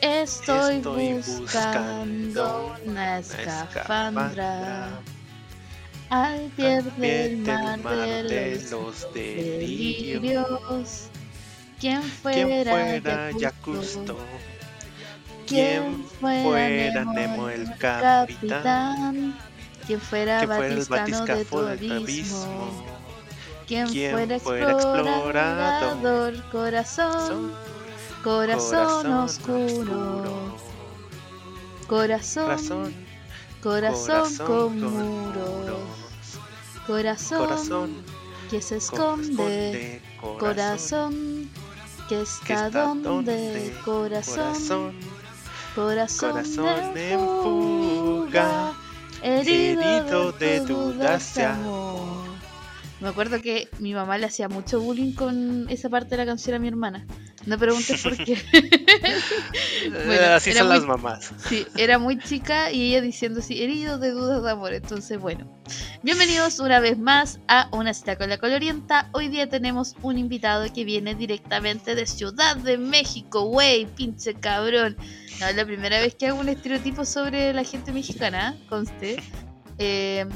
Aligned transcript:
Estoy, 0.00 0.76
Estoy 0.76 1.12
buscando 1.14 1.38
buscando 1.40 2.76
una 2.86 3.18
escafandra 3.18 5.00
al 6.10 6.40
pie 6.56 6.82
del 6.82 7.38
mar 7.38 7.80
de 7.82 8.66
los 8.70 9.12
delirios. 9.12 11.08
¿Quién 11.80 12.02
fuera, 12.02 12.46
¿Quién 12.46 12.66
fuera? 12.66 13.30
¿Quién 13.32 13.54
¿Quién 15.46 16.04
fuera, 16.20 17.04
Nemo, 17.04 17.48
el 17.48 17.76
capitán? 17.78 19.34
¿Quién 19.86 20.00
fuera, 20.00 20.38
¿Quién 20.38 20.50
fuera 20.50 20.74
el 20.74 20.84
batiscano 20.84 21.36
de 21.36 21.44
tu 21.44 21.58
abismo? 21.58 22.84
¿Quién, 23.66 23.88
¿Quién 23.88 24.12
fuera 24.12 24.36
explorador? 24.36 26.34
explorador? 26.34 27.77
Corazón, 28.22 29.12
oscuro. 29.12 30.56
Corazón, 31.86 32.46
Corazón, 32.46 32.94
corazón, 33.62 34.36
con 34.38 34.46
con 34.46 34.80
muros. 34.80 36.08
Corazón, 36.86 38.02
que 38.50 38.60
se 38.60 38.76
esconde. 38.76 40.02
Corazón, 40.38 41.48
que 42.08 42.22
está 42.22 42.70
donde. 42.70 43.74
Corazón, 43.84 44.94
Corazón, 45.74 46.44
en 46.96 47.18
fuga. 47.20 48.74
Herido, 49.22 50.32
de 50.32 50.60
dudas 50.60 51.34
de 51.34 51.44
amor. 51.44 52.28
Me 53.00 53.08
acuerdo 53.08 53.40
que 53.40 53.68
mi 53.78 53.94
mamá 53.94 54.18
le 54.18 54.26
hacía 54.26 54.48
mucho 54.48 54.80
bullying 54.80 55.12
con 55.12 55.68
esa 55.68 55.88
parte 55.88 56.10
de 56.10 56.16
la 56.18 56.26
canción 56.26 56.56
a 56.56 56.58
mi 56.58 56.68
hermana. 56.68 57.06
No 57.48 57.56
preguntes 57.58 58.02
por 58.02 58.14
qué. 58.16 58.36
Bueno, 60.06 60.34
así 60.34 60.52
son 60.52 60.66
muy- 60.66 60.76
las 60.76 60.84
mamás. 60.86 61.30
Sí, 61.48 61.66
era 61.76 61.98
muy 61.98 62.18
chica 62.18 62.70
y 62.70 62.90
ella 62.90 63.00
diciendo 63.00 63.40
así, 63.40 63.62
herido 63.62 63.98
de 63.98 64.10
dudas 64.10 64.42
de 64.42 64.50
amor. 64.50 64.74
Entonces, 64.74 65.18
bueno. 65.18 65.50
Bienvenidos 66.02 66.58
una 66.60 66.78
vez 66.80 66.98
más 66.98 67.40
a 67.48 67.68
Una 67.72 67.94
cita 67.94 68.16
con 68.16 68.28
la 68.28 68.36
colorienta. 68.36 69.08
Hoy 69.12 69.28
día 69.28 69.48
tenemos 69.48 69.94
un 70.02 70.18
invitado 70.18 70.70
que 70.72 70.84
viene 70.84 71.14
directamente 71.14 71.94
de 71.94 72.06
Ciudad 72.06 72.56
de 72.56 72.76
México. 72.76 73.44
Wey, 73.44 73.86
pinche 73.86 74.34
cabrón. 74.34 74.96
No, 75.40 75.46
es 75.46 75.56
la 75.56 75.64
primera 75.64 76.00
vez 76.00 76.14
que 76.16 76.26
hago 76.26 76.40
un 76.40 76.48
estereotipo 76.50 77.04
sobre 77.06 77.52
la 77.54 77.64
gente 77.64 77.92
mexicana, 77.92 78.56
conste. 78.68 79.22
Eh, 79.78 80.26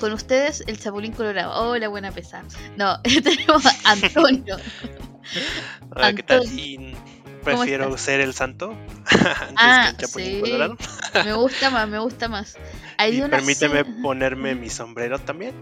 con 0.00 0.12
ustedes, 0.12 0.62
el 0.66 0.78
Chapulín 0.78 1.12
Colorado. 1.12 1.70
Hola, 1.70 1.88
buena 1.88 2.12
pesa. 2.12 2.42
No, 2.76 3.00
tenemos 3.02 3.64
a 3.64 3.74
Antonio. 3.84 4.56
¿Qué 6.14 6.22
tal? 6.22 6.44
Y 6.46 6.94
prefiero 7.44 7.96
ser 7.96 8.20
el 8.20 8.34
santo 8.34 8.70
antes 9.10 9.54
Ah, 9.56 9.92
que 9.96 10.04
el 10.04 10.08
chapulín 10.08 10.34
sí. 10.34 10.40
colorado. 10.40 10.76
Me 11.24 11.32
gusta 11.34 11.70
más, 11.70 11.88
me 11.88 11.98
gusta 11.98 12.28
más. 12.28 12.56
Hay 12.98 13.16
Y 13.16 13.20
una 13.20 13.30
permíteme 13.36 13.84
ponerme 14.02 14.54
mi 14.54 14.70
sombrero 14.70 15.18
también, 15.18 15.54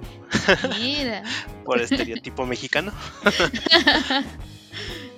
Mira. 0.79 1.23
por 1.65 1.81
estereotipo 1.81 2.47
mexicano. 2.47 2.93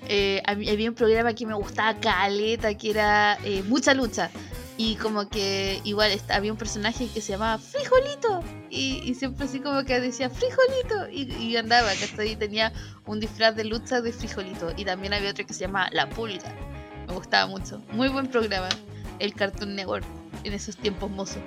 Eh, 0.08 0.41
había 0.47 0.89
un 0.89 0.94
programa 0.94 1.34
que 1.34 1.44
me 1.47 1.55
gustaba 1.55 1.98
caleta, 1.98 2.72
que 2.77 2.91
era 2.91 3.39
eh, 3.42 3.64
Mucha 3.64 3.92
Lucha. 3.92 4.30
Y 4.77 4.94
como 4.97 5.28
que 5.28 5.80
igual 5.83 6.12
había 6.28 6.52
un 6.52 6.58
personaje 6.58 7.08
que 7.12 7.20
se 7.20 7.33
llamaba 7.33 7.58
Frijolito. 7.58 8.41
Y, 8.70 9.00
y 9.05 9.14
siempre 9.14 9.47
así 9.47 9.61
como 9.61 9.84
que 9.84 10.00
decía 10.00 10.31
Frijolito. 10.31 11.09
Y, 11.11 11.33
y 11.34 11.56
andaba, 11.56 11.91
que 11.95 12.27
y 12.27 12.36
tenía 12.36 12.73
un 13.06 13.20
disfraz 13.20 13.55
de 13.56 13.64
lucha 13.64 14.00
de 14.00 14.12
Frijolito. 14.12 14.73
Y 14.77 14.84
también 14.84 15.12
había 15.14 15.31
otro 15.31 15.47
que 15.47 15.55
se 15.55 15.61
llamaba 15.61 15.89
La 15.92 16.08
Pulga. 16.08 16.55
Me 17.06 17.14
gustaba 17.14 17.47
mucho. 17.47 17.83
Muy 17.92 18.08
buen 18.08 18.27
programa. 18.28 18.69
El 19.19 19.34
Cartoon 19.34 19.75
Network 19.75 20.05
en 20.45 20.53
esos 20.53 20.77
tiempos 20.77 21.11
mozos. 21.11 21.39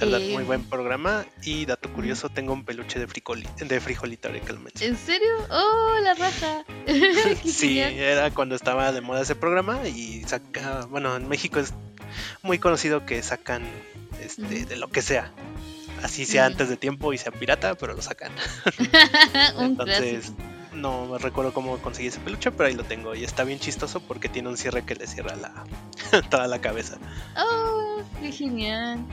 Eh, 0.00 0.30
muy 0.32 0.44
buen 0.44 0.64
programa. 0.64 1.26
Y 1.42 1.66
dato 1.66 1.92
curioso, 1.92 2.30
tengo 2.30 2.52
un 2.54 2.64
peluche 2.64 2.98
de, 2.98 3.06
frijoli- 3.06 3.46
de 3.56 3.80
frijolito, 3.80 4.28
ahora 4.28 4.40
que 4.40 4.52
lo. 4.54 4.60
¿En 4.80 4.96
serio? 4.96 5.28
¡Oh, 5.50 5.94
la 6.02 6.14
raja! 6.14 6.64
Sí, 7.44 7.74
genial. 7.74 7.92
era 7.92 8.30
cuando 8.30 8.54
estaba 8.54 8.92
de 8.92 9.00
moda 9.02 9.20
ese 9.22 9.34
programa 9.34 9.86
y 9.88 10.22
saca, 10.24 10.86
bueno, 10.86 11.14
en 11.16 11.28
México 11.28 11.60
es 11.60 11.74
muy 12.42 12.58
conocido 12.58 13.04
que 13.04 13.22
sacan 13.22 13.62
este, 14.22 14.64
de 14.64 14.76
lo 14.76 14.88
que 14.88 15.02
sea. 15.02 15.32
Así 16.02 16.24
sea 16.24 16.46
antes 16.46 16.68
de 16.68 16.76
tiempo 16.76 17.12
y 17.12 17.18
sea 17.18 17.32
pirata, 17.32 17.74
pero 17.74 17.94
lo 17.94 18.02
sacan. 18.02 18.32
Entonces, 19.58 20.32
no 20.72 21.06
me 21.06 21.18
recuerdo 21.18 21.52
cómo 21.52 21.78
conseguí 21.78 22.08
ese 22.08 22.20
peluche, 22.20 22.50
pero 22.52 22.68
ahí 22.68 22.74
lo 22.74 22.84
tengo. 22.84 23.14
Y 23.14 23.24
está 23.24 23.44
bien 23.44 23.58
chistoso 23.58 24.00
porque 24.00 24.28
tiene 24.28 24.48
un 24.48 24.56
cierre 24.56 24.82
que 24.84 24.94
le 24.94 25.06
cierra 25.06 25.36
la, 25.36 25.64
toda 26.30 26.46
la 26.48 26.60
cabeza. 26.60 26.98
¡Oh, 27.36 28.02
qué 28.20 28.32
genial! 28.32 29.04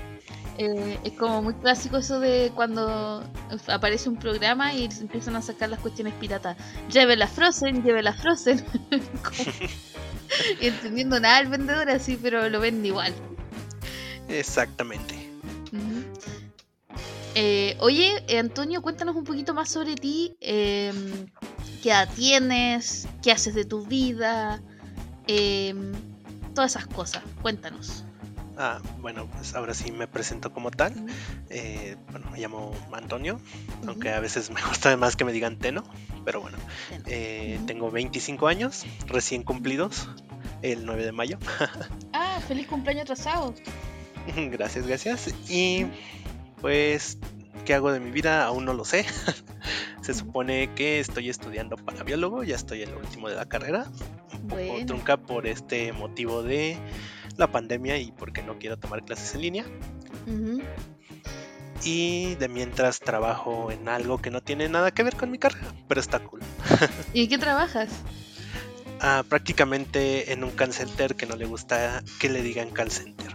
Eh, 0.59 0.97
es 1.03 1.13
como 1.13 1.43
muy 1.43 1.53
clásico 1.53 1.97
eso 1.97 2.19
de 2.19 2.51
cuando 2.55 3.23
aparece 3.67 4.09
un 4.09 4.17
programa 4.17 4.73
y 4.73 4.85
empiezan 4.85 5.35
a 5.35 5.41
sacar 5.43 5.69
las 5.69 5.79
cuestiones 5.79 6.13
piratas. 6.15 6.57
Lleve 6.91 7.15
la 7.15 7.27
Frozen, 7.27 7.83
lleve 7.83 8.01
la 8.01 8.13
Frozen. 8.13 8.65
Como- 8.89 9.51
Entendiendo 10.59 11.19
nada 11.19 11.39
el 11.39 11.47
vendedor 11.47 11.89
así, 11.89 12.17
pero 12.21 12.49
lo 12.49 12.59
vende 12.59 12.87
igual. 12.87 13.13
Exactamente. 14.27 15.15
Eh, 17.39 17.77
oye, 17.81 18.23
Antonio, 18.39 18.81
cuéntanos 18.81 19.15
un 19.15 19.23
poquito 19.23 19.53
más 19.53 19.69
sobre 19.69 19.93
ti. 19.95 20.35
em, 20.41 21.27
¿Qué 21.83 21.89
edad 21.89 22.09
tienes? 22.15 23.07
¿Qué 23.21 23.31
haces 23.31 23.53
de 23.53 23.63
tu 23.63 23.85
vida? 23.85 24.61
Em, 25.27 25.91
todas 26.55 26.71
esas 26.71 26.87
cosas. 26.87 27.21
Cuéntanos. 27.43 28.03
Ah, 28.57 28.81
bueno, 29.01 29.27
pues 29.27 29.53
ahora 29.53 29.75
sí 29.75 29.91
me 29.91 30.07
presento 30.07 30.51
como 30.51 30.71
tal. 30.71 30.93
Eh, 31.51 31.95
bueno, 32.09 32.27
me 32.31 32.39
llamo 32.39 32.73
Antonio, 32.91 33.39
aunque 33.85 34.09
a 34.09 34.19
veces 34.19 34.49
me 34.49 34.59
gusta 34.67 34.97
más 34.97 35.15
que 35.15 35.23
me 35.23 35.31
digan 35.31 35.57
Teno, 35.59 35.83
pero 36.25 36.41
bueno. 36.41 36.57
Teno. 36.89 37.03
Eh. 37.05 37.59
Tengo 37.67 37.91
25 37.91 38.47
años, 38.47 38.83
recién 39.05 39.43
cumplidos, 39.43 40.09
el 40.63 40.85
9 40.87 41.05
de 41.05 41.11
mayo. 41.11 41.37
Ah, 42.13 42.39
feliz 42.47 42.65
cumpleaños 42.67 43.03
atrasado. 43.03 43.53
gracias, 44.35 44.87
gracias. 44.87 45.35
Y 45.49 45.85
pues, 46.61 47.17
¿qué 47.65 47.73
hago 47.73 47.91
de 47.91 47.99
mi 47.99 48.11
vida? 48.11 48.45
Aún 48.45 48.65
no 48.65 48.73
lo 48.73 48.85
sé. 48.85 49.05
Se 50.01 50.13
supone 50.13 50.73
que 50.75 50.99
estoy 50.99 51.29
estudiando 51.29 51.75
para 51.75 52.03
biólogo, 52.03 52.43
ya 52.43 52.55
estoy 52.55 52.83
en 52.83 52.91
lo 52.91 52.99
último 52.99 53.29
de 53.29 53.35
la 53.35 53.45
carrera. 53.47 53.85
Un 54.33 54.47
poco 54.47 54.55
Bueno. 54.61 54.85
trunca 54.85 55.17
por 55.17 55.47
este 55.47 55.91
motivo 55.91 56.43
de 56.43 56.77
la 57.35 57.47
pandemia 57.51 57.97
y 57.97 58.11
porque 58.11 58.41
no 58.41 58.57
quiero 58.57 58.77
tomar 58.77 59.03
clases 59.03 59.35
en 59.35 59.41
línea. 59.41 59.65
Y 61.83 62.35
de 62.35 62.47
mientras 62.47 62.99
trabajo 62.99 63.71
en 63.71 63.87
algo 63.87 64.17
que 64.19 64.31
no 64.31 64.41
tiene 64.41 64.67
nada 64.67 64.91
que 64.91 65.03
ver 65.03 65.15
con 65.15 65.29
mi 65.31 65.37
carrera, 65.37 65.73
pero 65.87 66.01
está 66.01 66.19
cool. 66.19 66.41
¿Y 67.13 67.23
en 67.23 67.29
qué 67.29 67.37
trabajas? 67.37 67.89
Ah, 68.99 69.23
prácticamente 69.27 70.31
en 70.33 70.43
un 70.43 70.51
call 70.51 70.73
center 70.73 71.15
que 71.15 71.25
no 71.27 71.35
le 71.35 71.45
gusta 71.45 72.03
que 72.19 72.29
le 72.29 72.41
digan 72.41 72.71
call 72.71 72.89
center. 72.91 73.31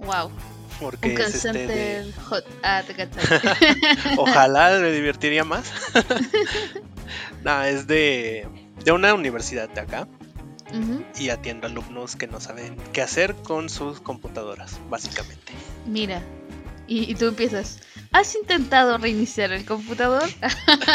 Wow. 0.00 0.30
Porque 0.80 1.14
Un 1.14 1.20
es 1.20 1.34
este 1.44 1.66
de- 1.66 2.12
hot. 2.28 2.44
Ah, 2.62 2.82
te. 2.86 2.94
Ojalá 4.16 4.78
me 4.80 4.90
divertiría 4.90 5.44
más. 5.44 5.72
no, 7.44 7.62
es 7.62 7.86
de, 7.86 8.46
de 8.84 8.92
una 8.92 9.14
universidad 9.14 9.68
de 9.68 9.80
acá 9.80 10.08
y 11.16 11.28
atiendo 11.28 11.68
alumnos 11.68 12.16
que 12.16 12.26
no 12.26 12.40
saben 12.40 12.76
qué 12.92 13.00
hacer 13.00 13.36
con 13.36 13.68
sus 13.68 14.00
computadoras, 14.00 14.80
básicamente. 14.90 15.52
Mira. 15.86 16.20
Y, 16.86 17.10
y 17.10 17.14
tú 17.14 17.26
empiezas. 17.26 17.78
¿Has 18.12 18.34
intentado 18.34 18.98
reiniciar 18.98 19.52
el 19.52 19.64
computador? 19.64 20.28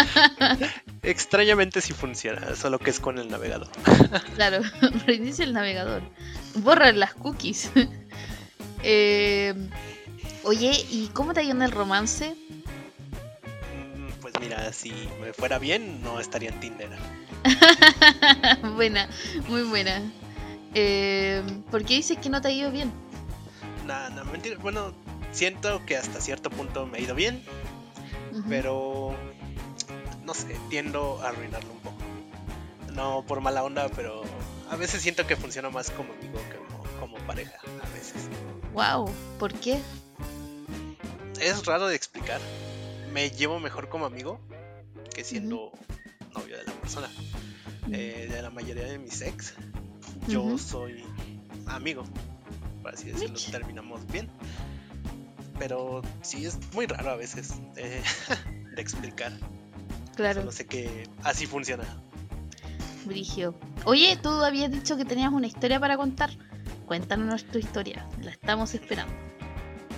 Extrañamente 1.01 1.81
sí 1.81 1.93
funciona, 1.93 2.55
solo 2.55 2.77
que 2.77 2.89
es 2.89 2.99
con 2.99 3.17
el 3.17 3.29
navegador. 3.29 3.69
Claro, 4.35 4.61
reinicia 5.07 5.45
el 5.45 5.53
navegador. 5.53 6.01
Borra 6.55 6.91
las 6.91 7.13
cookies. 7.13 7.71
Eh, 8.83 9.53
oye, 10.43 10.71
¿y 10.89 11.07
cómo 11.13 11.33
te 11.33 11.41
ha 11.41 11.43
ido 11.43 11.51
en 11.53 11.61
el 11.61 11.71
romance? 11.71 12.35
Mm, 13.75 14.21
Pues 14.21 14.33
mira, 14.39 14.71
si 14.73 14.91
me 15.21 15.33
fuera 15.33 15.59
bien, 15.59 16.01
no 16.01 16.19
estaría 16.19 16.49
en 16.49 16.59
Tinder. 16.59 16.89
buena, 18.75 19.09
muy 19.47 19.63
buena. 19.63 20.01
Eh, 20.73 21.43
¿Por 21.71 21.83
qué 21.85 21.95
dices 21.95 22.17
que 22.17 22.29
no 22.29 22.41
te 22.41 22.49
ha 22.49 22.51
ido 22.51 22.71
bien? 22.71 22.91
No, 23.87 24.09
no, 24.11 24.23
mentira. 24.25 24.57
Bueno, 24.61 24.93
siento 25.31 25.83
que 25.85 25.97
hasta 25.97 26.21
cierto 26.21 26.49
punto 26.49 26.85
me 26.85 26.99
ha 26.99 27.01
ido 27.01 27.15
bien, 27.15 27.41
pero 28.47 29.15
no 30.23 30.33
sé, 30.33 30.55
tiendo 30.69 31.19
a 31.23 31.29
arruinarlo 31.29 31.71
un 31.71 31.79
poco. 31.79 31.97
No 32.93 33.23
por 33.25 33.41
mala 33.41 33.63
onda, 33.63 33.89
pero 33.89 34.21
a 34.69 34.75
veces 34.75 35.01
siento 35.01 35.25
que 35.25 35.35
funciona 35.35 35.69
más 35.69 35.89
como 35.91 36.13
amigo 36.13 36.39
que 36.51 36.57
como, 36.57 36.83
como 37.13 37.25
pareja. 37.25 37.57
A 37.83 37.89
veces. 37.93 38.27
Wow, 38.79 39.11
¿por 39.37 39.53
qué? 39.55 39.77
Es 41.41 41.65
raro 41.65 41.87
de 41.89 41.97
explicar. 41.97 42.39
Me 43.11 43.29
llevo 43.29 43.59
mejor 43.59 43.89
como 43.89 44.05
amigo 44.05 44.39
que 45.13 45.25
siendo 45.25 45.73
novio 46.33 46.57
de 46.57 46.63
la 46.63 46.71
persona. 46.71 47.09
Eh, 47.91 48.29
de 48.31 48.41
la 48.41 48.49
mayoría 48.49 48.85
de 48.85 48.97
mis 48.97 49.21
ex, 49.21 49.53
yo 50.29 50.57
soy 50.57 51.03
amigo, 51.65 52.05
por 52.81 52.93
así 52.93 53.07
decirlo, 53.07 53.33
Mitch. 53.33 53.51
terminamos 53.51 54.07
bien. 54.07 54.29
Pero 55.57 56.01
sí 56.21 56.45
es 56.45 56.57
muy 56.73 56.85
raro 56.85 57.09
a 57.09 57.15
veces 57.17 57.55
eh, 57.75 58.01
de 58.77 58.81
explicar. 58.81 59.33
Claro, 60.15 60.39
Solo 60.39 60.53
sé 60.53 60.67
que 60.67 61.09
así 61.25 61.47
funciona. 61.47 61.83
Brigio. 63.03 63.59
Oye, 63.83 64.17
tú 64.23 64.29
habías 64.29 64.71
dicho 64.71 64.95
que 64.95 65.03
tenías 65.03 65.33
una 65.33 65.47
historia 65.47 65.81
para 65.81 65.97
contar. 65.97 66.29
Cuéntanos 66.89 67.45
tu 67.45 67.59
historia, 67.59 68.03
la 68.23 68.31
estamos 68.31 68.73
esperando. 68.73 69.13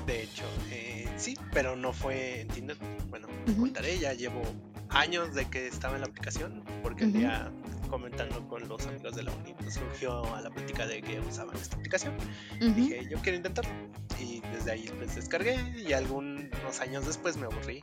De 0.05 0.23
hecho, 0.23 0.43
eh, 0.71 1.07
sí, 1.15 1.38
pero 1.53 1.77
no 1.77 1.93
fue 1.93 2.41
en 2.41 2.49
Tinder. 2.49 2.75
Bueno, 3.09 3.29
Ujú. 3.47 3.61
contaré, 3.61 3.97
ya 3.97 4.11
llevo 4.11 4.41
años 4.89 5.33
de 5.33 5.45
que 5.45 5.67
estaba 5.67 5.95
en 5.95 6.01
la 6.01 6.07
aplicación, 6.07 6.65
porque 6.83 7.05
un 7.05 7.11
Ujú. 7.11 7.19
día 7.19 7.49
comentando 7.89 8.45
con 8.49 8.67
los 8.67 8.85
amigos 8.88 9.15
de 9.15 9.23
la 9.23 9.31
uni, 9.31 9.53
pues, 9.53 9.75
surgió 9.75 10.35
a 10.35 10.41
la 10.41 10.49
plática 10.49 10.85
de 10.85 11.01
que 11.01 11.21
usaban 11.21 11.55
esta 11.55 11.77
aplicación. 11.77 12.13
Ujú. 12.59 12.73
Dije, 12.73 13.07
yo 13.09 13.17
quiero 13.21 13.38
intentarlo. 13.38 13.71
Y 14.19 14.41
desde 14.53 14.71
ahí 14.73 14.91
pues 14.97 15.15
descargué 15.15 15.55
y 15.88 15.93
algunos 15.93 16.81
años 16.81 17.05
después 17.07 17.38
me 17.38 17.45
aburrí 17.45 17.79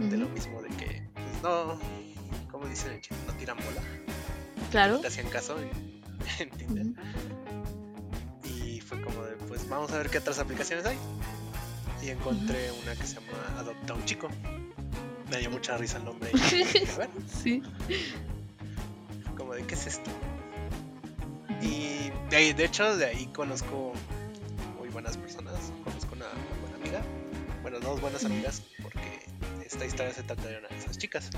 de 0.00 0.16
lo 0.16 0.28
mismo 0.30 0.60
de 0.60 0.70
que, 0.70 1.08
pues 1.14 1.42
no, 1.44 1.78
como 2.50 2.66
dicen 2.66 3.00
no 3.28 3.32
tiran 3.34 3.56
bola, 3.58 3.80
Claro. 4.72 4.98
te 4.98 5.06
hacían 5.06 5.28
caso 5.28 5.56
en, 5.60 6.02
en 6.40 6.50
Tinder. 6.50 6.86
Vamos 9.68 9.92
a 9.92 9.98
ver 9.98 10.10
qué 10.10 10.18
otras 10.18 10.38
aplicaciones 10.38 10.84
hay. 10.86 10.96
Y 12.02 12.10
encontré 12.10 12.70
una 12.82 12.94
que 12.94 13.06
se 13.06 13.14
llama 13.14 13.58
Adopta 13.58 13.94
un 13.94 14.04
chico. 14.04 14.28
Me 15.30 15.38
dio 15.38 15.50
mucha 15.50 15.76
risa 15.78 15.96
el 15.98 16.04
nombre. 16.04 16.30
Y 16.34 16.38
a 16.94 16.98
ver, 16.98 17.10
Sí. 17.42 17.62
como 19.36 19.54
de 19.54 19.64
qué 19.66 19.74
es 19.74 19.86
esto. 19.86 20.10
Y 21.62 22.10
de 22.30 22.36
ahí, 22.36 22.52
de 22.52 22.64
hecho, 22.66 22.96
de 22.96 23.06
ahí 23.06 23.26
conozco 23.28 23.92
muy 24.78 24.88
buenas 24.90 25.16
personas. 25.16 25.72
Conozco 25.82 26.14
una 26.14 26.26
muy 26.26 26.60
buena 26.60 26.76
amiga. 26.76 27.02
Bueno, 27.62 27.80
dos 27.80 28.00
buenas 28.02 28.24
amigas, 28.24 28.62
porque 28.82 29.24
esta 29.64 29.86
historia 29.86 30.12
se 30.12 30.22
trata 30.24 30.46
de 30.46 30.58
una 30.58 30.68
de 30.68 30.76
esas 30.76 30.98
chicas. 30.98 31.30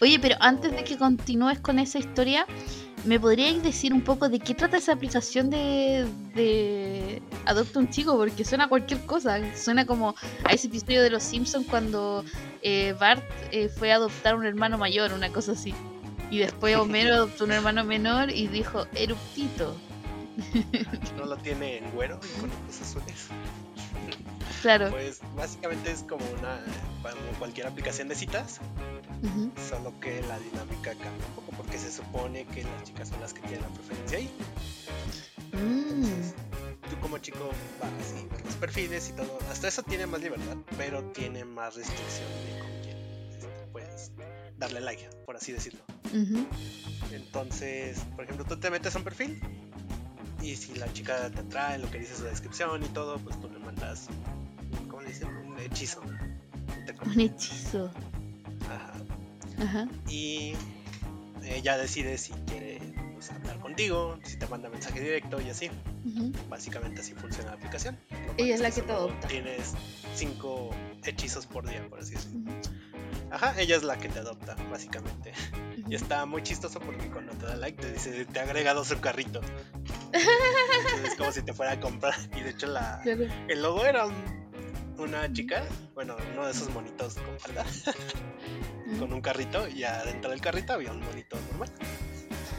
Oye, 0.00 0.18
pero 0.18 0.34
antes 0.40 0.72
de 0.72 0.82
que 0.82 0.98
continúes 0.98 1.60
con 1.60 1.78
esa 1.78 1.98
historia, 2.00 2.46
¿me 3.04 3.20
podríais 3.20 3.62
decir 3.62 3.92
un 3.92 4.02
poco 4.02 4.28
de 4.28 4.38
qué 4.38 4.54
trata 4.54 4.78
esa 4.78 4.92
aplicación 4.92 5.50
de, 5.50 6.06
de 6.34 7.22
Adopta 7.44 7.78
un 7.78 7.90
chico? 7.90 8.16
Porque 8.16 8.44
suena 8.44 8.64
a 8.64 8.68
cualquier 8.68 9.04
cosa. 9.06 9.38
Suena 9.56 9.86
como 9.86 10.14
a 10.44 10.52
ese 10.52 10.68
episodio 10.68 11.02
de 11.02 11.10
Los 11.10 11.22
Simpsons 11.22 11.66
cuando 11.68 12.24
eh, 12.62 12.94
Bart 12.98 13.22
eh, 13.52 13.68
fue 13.68 13.92
a 13.92 13.96
adoptar 13.96 14.36
un 14.36 14.46
hermano 14.46 14.78
mayor, 14.78 15.12
una 15.12 15.30
cosa 15.30 15.52
así. 15.52 15.74
Y 16.30 16.38
después 16.38 16.76
Homero 16.76 17.14
adoptó 17.14 17.44
un 17.44 17.52
hermano 17.52 17.84
menor 17.84 18.30
y 18.30 18.48
dijo, 18.48 18.86
eruptito. 18.94 19.76
No 21.16 21.26
lo 21.26 21.36
tiene 21.36 21.78
en 21.78 21.90
güero 21.92 22.18
y 22.22 22.40
con 22.40 22.50
ojos 22.50 22.80
azules. 22.80 23.28
Claro. 24.62 24.90
Pues 24.90 25.20
básicamente 25.36 25.92
es 25.92 26.02
como 26.02 26.24
una 26.38 26.60
como 27.12 27.38
cualquier 27.38 27.66
aplicación 27.66 28.08
de 28.08 28.14
citas, 28.14 28.60
solo 29.68 29.98
que 30.00 30.20
la 30.22 30.38
dinámica 30.38 30.92
cambia 30.92 31.26
un 31.28 31.34
poco 31.34 31.52
porque 31.56 31.78
se 31.78 31.90
supone 31.92 32.46
que 32.46 32.62
las 32.64 32.84
chicas 32.84 33.08
son 33.08 33.20
las 33.20 33.32
que 33.34 33.40
tienen 33.42 33.62
la 33.62 33.68
preferencia 33.68 34.18
ahí. 34.18 34.30
Mm, 35.52 36.04
Tú 36.90 36.98
como 37.00 37.18
chico 37.18 37.50
vas 37.80 37.90
y 38.20 38.26
ves 38.28 38.44
los 38.44 38.54
perfiles 38.56 39.08
y 39.08 39.12
todo. 39.12 39.38
Hasta 39.50 39.68
eso 39.68 39.82
tiene 39.82 40.06
más 40.06 40.20
libertad, 40.20 40.56
pero 40.76 41.02
tiene 41.12 41.44
más 41.44 41.74
restricción 41.76 42.28
de 42.44 42.58
con 42.60 42.70
quién 42.82 42.98
este, 43.32 43.46
puedes 43.72 44.10
darle 44.58 44.80
like, 44.80 45.08
por 45.24 45.36
así 45.36 45.52
decirlo. 45.52 45.80
Entonces, 47.12 47.98
por 48.14 48.24
ejemplo, 48.24 48.44
tú 48.44 48.56
te 48.58 48.70
metes 48.70 48.94
a 48.94 48.98
un 48.98 49.04
perfil 49.04 49.40
y 50.42 50.56
si 50.56 50.74
la 50.74 50.92
chica 50.92 51.30
te 51.30 51.40
atrae, 51.40 51.78
lo 51.78 51.90
que 51.90 51.98
dice 52.00 52.14
su 52.16 52.24
descripción 52.24 52.82
y 52.84 52.88
todo, 52.88 53.18
pues 53.18 53.40
tú 53.40 53.48
le 53.50 53.58
mandas, 53.60 54.08
¿cómo 54.88 55.00
le 55.02 55.08
dicen? 55.08 55.28
Un 55.28 55.58
hechizo. 55.58 56.02
Te 56.86 56.92
Un 57.08 57.20
hechizo. 57.20 57.90
Ajá. 58.70 58.92
Ajá. 59.62 59.88
Y 60.08 60.54
ella 61.44 61.76
decide 61.76 62.18
si 62.18 62.32
quiere 62.46 62.80
pues, 63.14 63.30
hablar 63.30 63.58
contigo, 63.60 64.18
si 64.24 64.36
te 64.38 64.46
manda 64.46 64.68
mensaje 64.68 65.00
directo 65.00 65.40
y 65.40 65.50
así. 65.50 65.70
ujú. 66.04 66.32
Básicamente 66.48 67.00
así 67.00 67.14
funciona 67.14 67.50
la 67.50 67.56
aplicación. 67.56 67.98
Ella 68.36 68.54
es 68.54 68.60
la 68.60 68.70
que 68.70 68.82
te 68.82 68.88
solo 68.88 68.98
adopta. 68.98 69.28
Tienes 69.28 69.74
cinco 70.14 70.70
hechizos 71.04 71.46
por 71.46 71.68
día, 71.68 71.86
por 71.88 72.00
así 72.00 72.14
decirlo. 72.14 72.50
Ajá, 73.30 73.54
ella 73.60 73.76
es 73.76 73.82
la 73.82 73.96
que 73.96 74.08
te 74.08 74.18
adopta, 74.20 74.54
básicamente. 74.70 75.32
Y 75.88 75.94
está 75.94 76.24
muy 76.26 76.42
chistoso 76.42 76.78
porque 76.80 77.08
cuando 77.10 77.32
te 77.32 77.46
da 77.46 77.56
like 77.56 77.80
te 77.80 77.92
dice, 77.92 78.24
te 78.26 78.38
ha 78.40 78.42
agregado 78.42 78.84
su 78.84 78.98
carrito. 79.00 79.40
Entonces 80.12 81.10
es 81.12 81.14
como 81.16 81.32
si 81.32 81.42
te 81.42 81.52
fuera 81.52 81.72
a 81.72 81.80
comprar. 81.80 82.14
Y 82.36 82.40
de 82.42 82.50
hecho 82.50 82.66
la, 82.66 83.02
el 83.48 83.62
logo 83.62 83.84
era 83.84 84.06
un- 84.06 84.43
una 84.98 85.32
chica, 85.32 85.64
bueno, 85.94 86.16
uno 86.32 86.46
de 86.46 86.52
esos 86.52 86.70
monitos 86.70 87.14
con 87.14 87.38
falda, 87.38 87.64
con 88.98 89.12
un 89.12 89.20
carrito 89.20 89.68
y 89.68 89.84
adentro 89.84 90.30
del 90.30 90.40
carrito 90.40 90.72
había 90.74 90.92
un 90.92 91.00
monito 91.00 91.36
normal. 91.50 91.70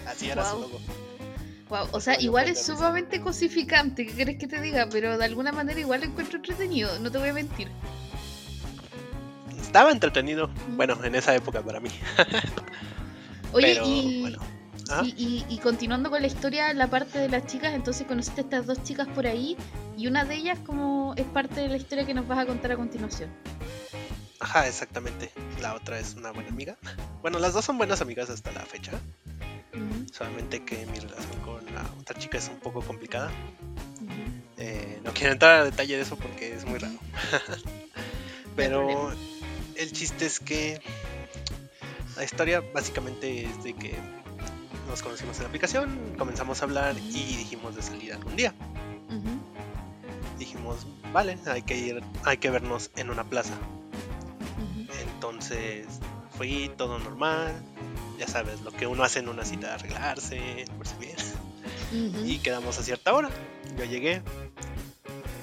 Así 0.07 0.29
era 0.29 0.43
su 0.43 0.57
Guau. 0.57 0.69
logo. 0.69 0.81
Wow, 1.69 1.87
o 1.93 1.99
sea, 1.99 2.19
igual 2.21 2.47
es 2.47 2.63
sumamente 2.63 3.21
cosificante, 3.21 4.05
¿qué 4.05 4.13
querés 4.13 4.37
que 4.37 4.47
te 4.47 4.61
diga? 4.61 4.87
Pero 4.91 5.17
de 5.17 5.25
alguna 5.25 5.51
manera 5.51 5.79
igual 5.79 6.01
lo 6.01 6.07
encuentro 6.07 6.37
entretenido, 6.37 6.99
no 6.99 7.11
te 7.11 7.17
voy 7.17 7.29
a 7.29 7.33
mentir. 7.33 7.69
Estaba 9.59 9.91
entretenido, 9.91 10.49
bueno, 10.69 11.03
en 11.03 11.15
esa 11.15 11.35
época 11.35 11.61
para 11.61 11.79
mí. 11.79 11.89
Oye, 13.51 13.73
pero 13.73 13.87
y, 13.87 14.21
bueno. 14.21 14.54
Ajá. 14.89 15.03
y, 15.03 15.09
y- 15.17 15.45
y 15.49 15.57
continuando 15.59 16.09
con 16.09 16.21
la 16.21 16.27
historia, 16.27 16.73
la 16.73 16.89
parte 16.89 17.17
de 17.19 17.29
las 17.29 17.45
chicas, 17.47 17.73
entonces 17.73 18.05
conociste 18.07 18.41
a 18.41 18.43
estas 18.43 18.65
dos 18.67 18.83
chicas 18.83 19.07
por 19.07 19.25
ahí 19.27 19.57
y 19.97 20.07
una 20.07 20.25
de 20.25 20.35
ellas 20.35 20.59
como 20.65 21.13
es 21.17 21.25
parte 21.25 21.61
de 21.61 21.69
la 21.69 21.77
historia 21.77 22.05
que 22.05 22.13
nos 22.13 22.27
vas 22.27 22.39
a 22.39 22.45
contar 22.45 22.71
a 22.73 22.75
continuación. 22.75 23.29
Ajá, 24.39 24.67
exactamente. 24.67 25.31
La 25.61 25.73
otra 25.73 25.97
es 25.97 26.13
una 26.15 26.31
buena 26.31 26.49
amiga. 26.49 26.77
Bueno, 27.21 27.39
las 27.39 27.53
dos 27.53 27.65
son 27.65 27.77
buenas 27.77 28.01
amigas 28.01 28.29
hasta 28.29 28.51
la 28.51 28.61
fecha. 28.61 28.91
Ujú, 29.73 30.05
Solamente 30.13 30.63
que 30.63 30.85
mi 30.85 30.99
relación 30.99 31.39
con 31.43 31.65
la 31.73 31.83
otra 31.99 32.17
chica 32.19 32.37
es 32.37 32.47
un 32.49 32.59
poco 32.59 32.81
complicada. 32.81 33.31
ujú. 34.01 34.11
Eh, 34.57 34.99
no 35.03 35.11
quiero 35.13 35.33
entrar 35.33 35.61
a 35.61 35.63
detalle 35.65 35.95
de 35.95 36.01
eso 36.03 36.15
porque 36.17 36.53
es 36.53 36.65
muy 36.65 36.77
raro. 36.79 36.95
Pero 38.55 39.11
el 39.75 39.91
chiste 39.91 40.25
es 40.25 40.39
que 40.39 40.79
la 42.15 42.23
historia 42.23 42.61
básicamente 42.73 43.45
es 43.45 43.63
de 43.63 43.73
que 43.73 43.95
nos 44.87 45.01
conocimos 45.01 45.37
en 45.37 45.43
la 45.43 45.49
aplicación, 45.49 46.15
comenzamos 46.17 46.61
a 46.61 46.65
hablar 46.65 46.95
y 46.97 47.37
dijimos 47.37 47.75
de 47.75 47.81
salir 47.81 48.13
algún 48.13 48.35
día. 48.35 48.53
Dijimos, 50.37 50.85
vale, 51.13 51.37
hay 51.45 51.61
que 51.61 51.77
ir, 51.77 52.03
hay 52.23 52.37
que 52.37 52.49
vernos 52.49 52.91
en 52.95 53.09
una 53.09 53.23
plaza. 53.23 53.53
Entonces 55.15 55.87
fui 56.37 56.71
todo 56.77 56.99
normal, 56.99 57.53
ya 58.19 58.27
sabes, 58.27 58.61
lo 58.61 58.71
que 58.71 58.87
uno 58.87 59.03
hace 59.03 59.19
en 59.19 59.29
una 59.29 59.45
cita, 59.45 59.73
arreglarse, 59.73 60.65
verse 60.77 60.95
bien. 60.99 61.15
Ujú. 61.91 62.25
Y 62.25 62.39
quedamos 62.39 62.77
a 62.79 62.83
cierta 62.83 63.13
hora. 63.13 63.29
Yo 63.77 63.85
llegué. 63.85 64.21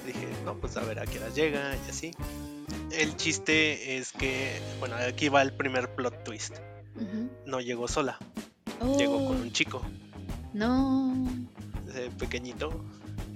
Dije, 0.05 0.27
no, 0.45 0.55
pues 0.55 0.77
a 0.77 0.81
ver 0.81 0.99
a 0.99 1.05
qué 1.05 1.19
hora 1.19 1.29
llega 1.29 1.75
y 1.75 1.89
así. 1.89 2.11
El 2.91 3.15
chiste 3.15 3.97
es 3.97 4.11
que, 4.11 4.61
bueno, 4.79 4.95
aquí 4.95 5.29
va 5.29 5.41
el 5.41 5.53
primer 5.53 5.93
plot 5.95 6.23
twist. 6.23 6.57
No 7.45 7.59
llegó 7.59 7.87
sola, 7.87 8.19
Oh, 8.83 8.97
llegó 8.97 9.25
con 9.25 9.41
un 9.41 9.51
chico 9.51 9.81
No. 10.53 11.13
eh, 11.95 12.09
pequeñito. 12.19 12.83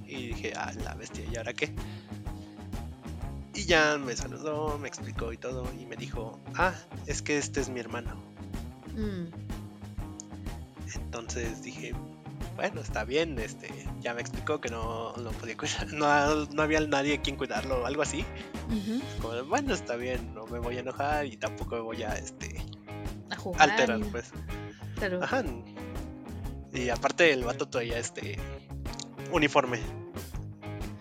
Y 0.06 0.28
dije, 0.28 0.54
ah, 0.56 0.72
la 0.84 0.94
bestia, 0.96 1.26
¿y 1.32 1.36
ahora 1.36 1.54
qué? 1.54 1.74
Y 3.54 3.66
ya 3.66 3.98
me 3.98 4.16
saludó, 4.16 4.78
me 4.78 4.88
explicó 4.88 5.34
y 5.34 5.38
todo. 5.38 5.68
Y 5.80 5.86
me 5.86 5.96
dijo, 5.98 6.40
ah, 6.56 6.74
es 7.08 7.22
que 7.22 7.38
este 7.38 7.60
es 7.60 7.70
mi 7.70 7.80
hermano. 7.82 8.16
Mm, 8.96 9.26
Entonces 10.96 11.62
dije, 11.62 11.94
bueno, 12.56 12.82
está 12.82 13.04
bien, 13.04 13.38
este, 13.40 13.70
ya 14.02 14.14
me 14.14 14.22
explicó 14.22 14.62
que 14.62 14.70
no 14.70 15.14
lo 15.18 15.32
podía 15.32 15.58
cuidar, 15.58 15.92
no, 15.94 16.46
no 16.46 16.62
había 16.62 16.80
nadie 16.82 17.20
quien 17.22 17.36
cuidarlo 17.36 17.82
o 17.84 17.86
algo 17.86 18.02
así. 18.02 18.24
Como 19.22 19.44
bueno, 19.46 19.74
está 19.74 19.96
bien, 19.96 20.34
no 20.34 20.46
me 20.48 20.60
voy 20.60 20.78
a 20.78 20.80
enojar 20.80 21.26
y 21.26 21.38
tampoco 21.38 21.76
me 21.76 21.82
voy 21.82 22.04
a 22.04 22.16
este 22.18 22.64
A 23.30 23.36
jugar. 23.36 23.70
alterar, 23.70 24.00
pues. 24.12 24.32
Claro. 24.98 25.24
Ajá. 25.24 25.44
Y 26.74 26.90
aparte 26.90 27.32
el 27.32 27.44
vato 27.44 27.68
traía 27.68 27.98
este 27.98 28.38
uniforme 29.32 29.80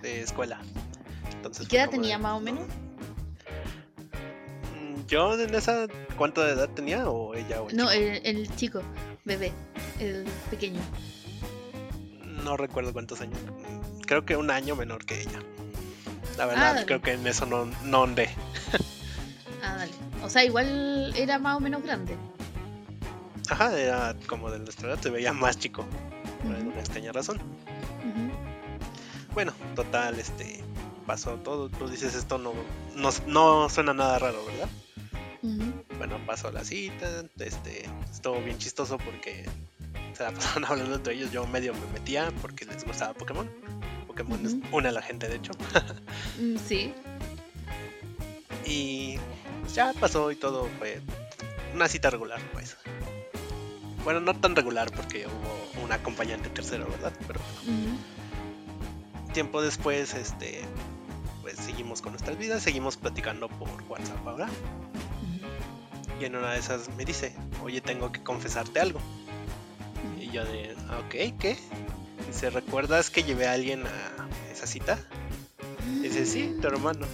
de 0.03 0.23
escuela. 0.23 0.61
Entonces 1.33 1.65
¿Y 1.67 1.69
qué 1.69 1.77
edad 1.79 1.91
tenía 1.91 2.17
de, 2.17 2.23
más 2.23 2.33
o 2.33 2.39
no. 2.41 2.45
menos? 2.45 2.65
Mm, 4.75 5.07
Yo 5.07 5.39
en 5.41 5.55
esa, 5.55 5.87
¿cuánta 6.17 6.49
edad 6.49 6.69
tenía? 6.71 7.09
¿O 7.09 7.35
ella 7.35 7.63
o 7.63 7.71
el 7.71 7.77
No, 7.77 7.91
chico? 7.91 8.03
el, 8.03 8.27
el 8.37 8.57
chico, 8.57 8.83
bebé, 9.25 9.53
el 9.99 10.25
pequeño. 10.51 10.81
No 12.45 12.57
recuerdo 12.57 12.93
cuántos 12.93 13.21
años. 13.21 13.39
Creo 14.07 14.25
que 14.25 14.37
un 14.37 14.51
año 14.51 14.77
menor 14.77 15.05
que 15.05 15.21
ella. 15.23 15.41
La 16.37 16.45
Ah, 16.45 16.47
verdad, 16.47 16.85
creo 16.87 17.03
que 17.03 17.13
en 17.13 17.27
eso 17.27 17.47
no, 17.47 17.65
no 17.85 18.03
ondé. 18.03 18.29
Ah, 19.63 19.75
dale. 19.79 19.93
O 20.23 20.29
sea, 20.31 20.45
igual 20.45 21.13
era 21.17 21.39
más 21.39 21.57
o 21.57 21.61
menos 21.61 21.83
grande. 21.83 22.17
Ajá, 23.51 23.79
era 23.79 24.17
como 24.27 24.51
de 24.51 24.59
nuestra 24.59 24.89
edad, 24.91 25.01
se 25.01 25.11
veía 25.11 25.33
más 25.33 25.59
chico. 25.59 25.85
Por 26.43 26.51
Ujú, 26.51 26.57
alguna 26.57 26.81
extraña 26.81 27.13
razón. 27.13 27.41
bueno, 29.35 29.53
total, 29.75 30.19
este, 30.19 30.63
pasó 31.07 31.35
todo. 31.37 31.69
Tú 31.69 31.89
dices 31.89 32.15
esto 32.15 32.39
no, 32.39 32.53
no, 32.95 33.11
no 33.27 33.69
suena 33.69 33.93
nada 33.95 34.19
raro, 34.19 34.45
¿verdad? 34.47 34.69
Bueno, 35.99 36.19
pasó 36.27 36.51
la 36.51 36.65
cita, 36.65 37.25
este, 37.39 37.89
estuvo 38.13 38.41
bien 38.43 38.59
chistoso 38.59 38.99
porque 38.99 39.45
se 40.15 40.23
la 40.25 40.31
pasaron 40.35 40.65
hablando 40.65 40.97
entre 40.97 41.15
ellos. 41.15 41.31
Yo 41.31 41.47
medio 41.47 41.73
me 41.75 41.87
metía 41.93 42.33
porque 42.43 42.65
les 42.65 42.85
gustaba 42.85 43.15
Pokémon. 43.15 43.49
Pokémon 44.07 44.45
es 44.45 44.57
una 44.73 44.89
a 44.89 44.93
la 44.93 45.03
gente, 45.03 45.29
de 45.29 45.37
hecho. 45.37 45.53
Mm, 46.41 46.57
sí. 46.59 46.93
Y 48.67 49.19
ya 49.73 49.93
pasó 49.99 50.31
y 50.33 50.37
todo 50.37 50.69
fue 50.79 51.01
una 51.75 51.89
cita 51.89 52.11
regular, 52.11 52.41
pues. 52.53 52.77
Bueno, 54.07 54.21
no 54.21 54.35
tan 54.39 54.55
regular 54.55 54.89
porque 54.93 55.27
hubo 55.27 55.83
un 55.85 55.91
acompañante 55.91 56.49
tercero, 56.49 56.87
¿verdad? 56.89 57.13
Pero 57.27 57.41
tiempo 59.33 59.61
después, 59.61 60.15
este, 60.15 60.61
pues 61.43 61.57
seguimos 61.57 62.03
con 62.03 62.13
nuestras 62.13 62.39
vidas, 62.39 62.63
seguimos 62.63 62.97
platicando 62.97 63.49
por 63.49 63.69
WhatsApp 63.89 64.25
ahora. 64.25 64.49
Y 66.21 66.25
en 66.25 66.37
una 66.37 66.53
de 66.53 66.61
esas 66.61 66.89
me 66.91 67.05
dice, 67.05 67.35
oye, 67.65 67.81
tengo 67.81 68.13
que 68.13 68.23
confesarte 68.23 68.79
algo. 68.79 69.01
Y 70.21 70.31
yo 70.31 70.45
de, 70.45 70.77
ok, 71.01 71.37
¿qué? 71.41 71.57
Dice, 72.29 72.51
¿recuerdas 72.51 73.11
que 73.11 73.25
llevé 73.25 73.49
a 73.49 73.55
alguien 73.55 73.83
a 73.89 74.53
esa 74.53 74.69
cita? 74.69 75.01
dice, 76.01 76.27
sí, 76.27 76.55
tu 76.63 76.69
hermano. 76.69 77.09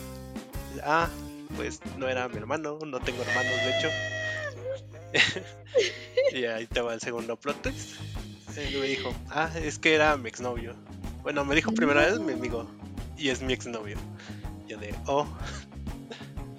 ah, 0.84 1.08
pues 1.56 1.80
no 1.96 2.06
era 2.06 2.28
mi 2.28 2.36
hermano, 2.36 2.78
no 2.84 3.00
tengo 3.00 3.22
hermanos, 3.22 3.54
de 3.64 3.78
hecho. 3.78 3.88
y 6.34 6.44
ahí 6.44 6.66
te 6.66 6.80
va 6.80 6.94
el 6.94 7.00
segundo 7.00 7.36
plot 7.36 7.62
twist. 7.62 8.00
Él 8.56 8.78
me 8.80 8.86
dijo, 8.86 9.14
ah, 9.30 9.50
es 9.54 9.78
que 9.78 9.94
era 9.94 10.16
mi 10.16 10.28
exnovio. 10.28 10.74
Bueno, 11.22 11.44
me 11.44 11.54
dijo 11.54 11.72
primera 11.72 12.06
vez 12.06 12.18
mi 12.18 12.32
amigo 12.32 12.68
y 13.16 13.28
es 13.28 13.40
mi 13.40 13.52
exnovio. 13.52 13.96
Yo 14.68 14.78
de, 14.78 14.94
oh. 15.06 15.26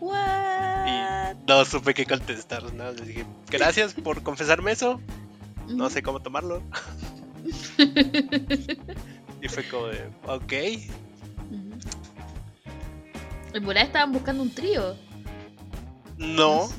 Y 0.02 1.48
no 1.48 1.66
supe 1.66 1.94
qué 1.94 2.06
contestar. 2.06 2.74
¿no? 2.74 2.92
Le 2.92 3.06
dije, 3.06 3.26
gracias 3.50 3.94
por 3.94 4.24
confesarme 4.24 4.72
eso. 4.72 5.00
No 5.68 5.90
sé 5.90 6.02
cómo 6.02 6.22
tomarlo. 6.22 6.62
y 9.42 9.48
fue 9.48 9.68
como 9.70 9.88
de, 9.88 10.10
ok. 10.26 10.54
En 13.54 13.66
verdad 13.66 13.84
estaban 13.84 14.12
buscando 14.12 14.44
un 14.44 14.50
trío. 14.50 14.96
No. 16.18 16.70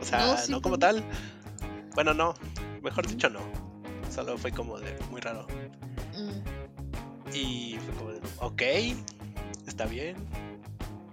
O 0.00 0.04
sea, 0.04 0.36
no, 0.48 0.60
como 0.60 0.78
tal. 0.78 1.04
Bueno, 1.94 2.14
no. 2.14 2.34
Mejor 2.82 3.06
dicho, 3.06 3.28
no. 3.28 3.40
Solo 4.10 4.36
fue 4.36 4.52
como 4.52 4.78
de 4.78 4.98
muy 5.10 5.20
raro. 5.20 5.46
Mm. 6.14 7.34
Y 7.34 7.78
fue 7.84 7.94
como 7.94 8.12
de, 8.12 8.20
ok, 8.38 8.62
está 9.66 9.86
bien. 9.86 10.16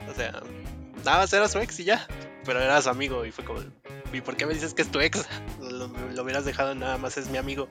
O 0.09 0.13
sea, 0.13 0.41
nada 1.05 1.19
más 1.19 1.33
era 1.33 1.47
su 1.47 1.59
ex 1.59 1.79
y 1.79 1.85
ya. 1.85 2.07
Pero 2.45 2.61
era 2.61 2.81
su 2.81 2.89
amigo 2.89 3.25
y 3.25 3.31
fue 3.31 3.45
como, 3.45 3.61
¿y 4.11 4.21
por 4.21 4.35
qué 4.35 4.45
me 4.45 4.53
dices 4.53 4.73
que 4.73 4.81
es 4.81 4.91
tu 4.91 4.99
ex? 4.99 5.27
Lo, 5.61 5.87
hubieras 6.23 6.45
dejado 6.45 6.75
nada 6.75 6.97
más 6.97 7.17
es 7.17 7.29
mi 7.29 7.37
amigo. 7.37 7.67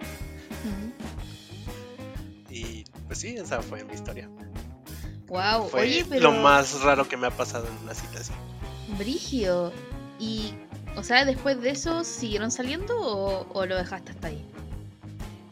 Y 2.50 2.84
pues 3.06 3.18
sí, 3.18 3.36
esa 3.36 3.62
fue 3.62 3.84
mi 3.84 3.94
historia. 3.94 4.28
Wow, 5.26 5.68
fue 5.68 5.82
oye, 5.82 6.06
pero... 6.08 6.30
lo 6.30 6.32
más 6.32 6.80
raro 6.80 7.06
que 7.06 7.16
me 7.16 7.26
ha 7.26 7.30
pasado 7.30 7.66
en 7.66 7.84
una 7.84 7.94
cita 7.94 8.20
así. 8.20 8.32
Brigio. 8.98 9.72
Y, 10.18 10.54
o 10.98 11.02
sea, 11.04 11.24
después 11.24 11.60
de 11.60 11.70
eso, 11.70 12.02
¿siguieron 12.02 12.50
saliendo 12.50 12.94
o, 12.98 13.66
lo 13.66 13.76
dejaste 13.76 14.10
hasta 14.10 14.28
ahí? 14.28 14.44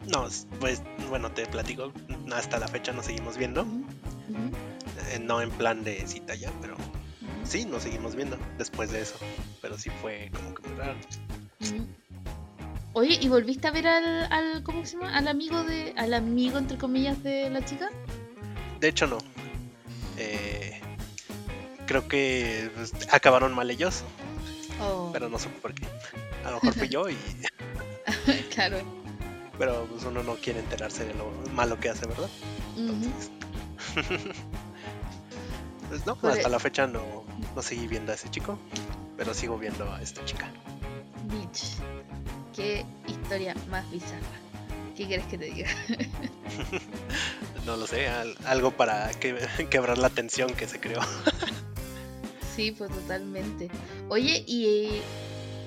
No, 0.07 0.27
pues 0.59 0.81
bueno, 1.09 1.31
te 1.31 1.45
platico, 1.45 1.93
hasta 2.33 2.59
la 2.59 2.67
fecha 2.67 2.91
nos 2.91 3.05
seguimos 3.05 3.37
viendo. 3.37 3.65
Eh, 5.11 5.19
no 5.19 5.41
en 5.41 5.49
plan 5.51 5.85
de 5.85 6.05
cita 6.05 6.35
ya, 6.35 6.51
pero 6.61 6.75
sí, 7.45 7.65
nos 7.65 7.83
seguimos 7.83 8.15
viendo 8.15 8.37
después 8.57 8.91
de 8.91 9.01
eso. 9.01 9.15
Pero 9.61 9.77
sí 9.77 9.89
fue 10.01 10.29
como 10.33 10.53
que 10.53 10.67
muy 10.67 10.77
raro. 10.77 10.97
Oye, 12.91 13.17
¿y 13.21 13.29
volviste 13.29 13.67
a 13.67 13.71
ver 13.71 13.87
al, 13.87 14.31
al, 14.31 14.63
¿cómo 14.63 14.85
se 14.85 14.97
llama? 14.97 15.15
Al 15.15 15.29
amigo 15.29 15.63
de, 15.63 15.93
al 15.97 16.13
amigo 16.13 16.57
entre 16.57 16.77
comillas 16.77 17.23
de 17.23 17.49
la 17.49 17.63
chica? 17.63 17.89
De 18.81 18.89
hecho 18.89 19.07
no. 19.07 19.17
Eh, 20.17 20.81
creo 21.85 22.07
que 22.07 22.69
pues, 22.75 22.91
acabaron 23.11 23.55
mal 23.55 23.71
ellos. 23.71 24.03
Oh. 24.81 25.09
Pero 25.13 25.29
no 25.29 25.39
sé 25.39 25.49
por 25.49 25.73
qué. 25.73 25.85
A 26.45 26.51
lo 26.51 26.55
mejor 26.55 26.73
fui 26.73 26.89
yo 26.89 27.09
y. 27.09 27.17
claro. 28.53 28.79
Pero 29.57 29.85
pues 29.85 30.03
uno 30.03 30.23
no 30.23 30.35
quiere 30.35 30.59
enterarse 30.59 31.05
de 31.05 31.13
lo 31.15 31.31
malo 31.53 31.79
que 31.79 31.89
hace, 31.89 32.05
¿verdad? 32.05 32.29
Entonces. 32.77 33.31
pues 35.89 36.05
no, 36.05 36.17
hasta 36.23 36.49
la 36.49 36.59
fecha 36.59 36.85
no, 36.85 37.23
no 37.55 37.61
seguí 37.61 37.87
viendo 37.87 38.11
a 38.11 38.15
ese 38.15 38.29
chico. 38.29 38.59
Pero 39.17 39.33
sigo 39.33 39.57
viendo 39.57 39.91
a 39.91 40.01
esta 40.01 40.23
chica. 40.25 40.51
Bitch. 41.25 41.77
Qué 42.55 42.85
historia 43.07 43.55
más 43.69 43.89
bizarra. 43.91 44.21
¿Qué 44.95 45.05
quieres 45.05 45.25
que 45.27 45.37
te 45.37 45.45
diga? 45.45 45.69
no 47.67 47.77
lo 47.77 47.85
sé, 47.85 48.07
algo 48.45 48.71
para 48.71 49.11
quebrar 49.11 49.99
la 49.99 50.09
tensión 50.09 50.55
que 50.55 50.67
se 50.67 50.79
creó. 50.79 51.01
Sí, 52.57 52.71
pues 52.71 52.89
totalmente. 52.89 53.69
Oye, 54.09 54.43
¿y 54.47 54.99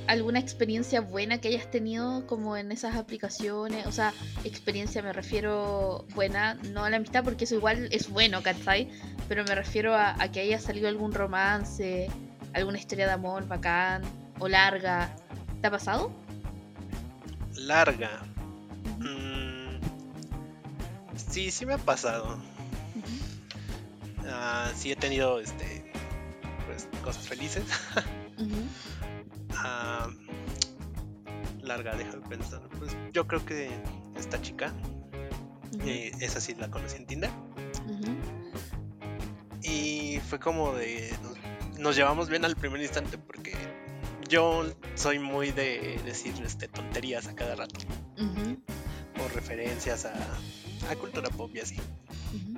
alguna 0.09 0.41
experiencia 0.41 1.01
buena 1.01 1.41
que 1.41 1.47
hayas 1.47 1.71
tenido 1.71 2.27
como 2.27 2.57
en 2.57 2.73
esas 2.73 2.97
aplicaciones? 2.97 3.87
O 3.87 3.93
sea, 3.93 4.13
experiencia 4.43 5.01
me 5.01 5.13
refiero 5.13 6.05
buena, 6.17 6.55
no 6.55 6.85
a 6.85 6.91
la 6.91 6.97
amistad 6.97 7.23
porque 7.23 7.45
eso 7.45 7.55
igual 7.55 7.89
es 7.93 8.11
bueno, 8.11 8.43
¿cachai? 8.43 8.91
Pero 9.29 9.45
me 9.45 9.55
refiero 9.55 9.95
a, 9.95 10.17
que 10.33 10.41
haya 10.41 10.59
salido 10.59 10.89
algún 10.89 11.13
romance, 11.13 12.11
alguna 12.55 12.79
historia 12.79 13.07
de 13.07 13.13
amor 13.13 13.47
bacán 13.47 14.03
o 14.41 14.49
larga. 14.49 15.15
¿Te 15.61 15.69
ha 15.69 15.71
pasado? 15.71 16.11
Larga. 17.55 18.23
Mm, 18.99 19.79
sí, 21.15 21.53
sí 21.53 21.65
me 21.65 21.75
ha 21.75 21.79
pasado. 21.79 22.37
Ah, 24.27 24.73
sí 24.75 24.91
he 24.91 24.97
tenido 24.97 25.39
este 25.39 25.90
pues 26.71 26.89
cosas 27.03 27.27
felices. 27.27 27.65
Ah, 29.63 30.09
larga, 31.61 31.95
deja 31.95 32.13
de 32.13 32.27
pensar. 32.29 32.63
Pues 32.79 32.97
yo 33.13 33.27
creo 33.27 33.45
que 33.45 33.69
esta 34.17 34.41
chica, 34.41 34.73
eh, 35.85 36.13
esa 36.21 36.41
sí 36.41 36.55
la 36.55 36.71
conocí 36.71 36.97
en 36.97 37.07
Tinder. 37.07 37.31
Y 39.63 40.21
fue 40.21 40.39
como 40.39 40.73
de. 40.73 41.13
Nos, 41.79 41.97
llevamos 41.97 42.31
bien 42.31 42.47
al 42.47 42.57
primer 42.57 42.81
instante 42.81 43.19
porque 43.19 43.55
yo 44.29 44.65
soy 44.95 45.19
muy 45.19 45.51
de 45.51 46.01
decir 46.07 46.33
este, 46.43 46.69
tonterías 46.69 47.27
a 47.27 47.35
cada 47.35 47.57
rato. 47.57 47.81
O 48.17 49.29
referencias 49.35 50.07
a, 50.07 50.15
a, 50.91 50.97
cultura 50.97 51.29
pop 51.29 51.51
y 51.55 51.61
así. 51.61 51.77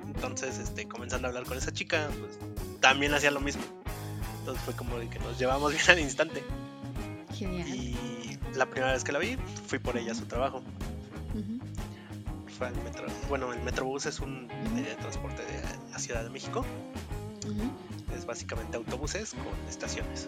Entonces, 0.05 0.59
este, 0.59 0.87
comenzando 0.87 1.27
a 1.27 1.29
hablar 1.29 1.43
con 1.43 1.57
esa 1.57 1.73
chica, 1.73 2.07
pues 2.19 2.39
también 2.79 3.13
hacía 3.13 3.31
lo 3.31 3.41
mismo. 3.41 3.82
Entonces 4.43 4.65
fue 4.65 4.73
como 4.73 4.99
de 4.99 5.09
que 5.09 5.19
nos 5.19 5.39
llevamos 5.39 5.71
bien 5.73 5.89
al 5.89 5.99
instante. 5.99 6.43
Y 7.39 8.37
la 8.55 8.65
primera 8.65 8.91
vez 8.91 9.05
que 9.05 9.13
la 9.13 9.19
vi, 9.19 9.37
fui 9.67 9.79
por 9.79 9.97
ella 9.97 10.11
a 10.11 10.15
su 10.15 10.25
trabajo. 10.25 10.61
Fue 12.57 12.67
al 12.67 12.75
metro. 12.83 13.05
Bueno, 13.29 13.53
el 13.53 13.61
Metrobús 13.61 14.05
es 14.05 14.19
un 14.19 14.47
medio 14.73 14.89
de 14.89 14.95
transporte 14.95 15.43
de 15.43 15.91
la 15.91 15.97
Ciudad 15.97 16.23
de 16.23 16.29
México. 16.29 16.65
Es 18.17 18.25
básicamente 18.25 18.75
autobuses 18.75 19.33
con 19.33 19.69
estaciones. 19.69 20.27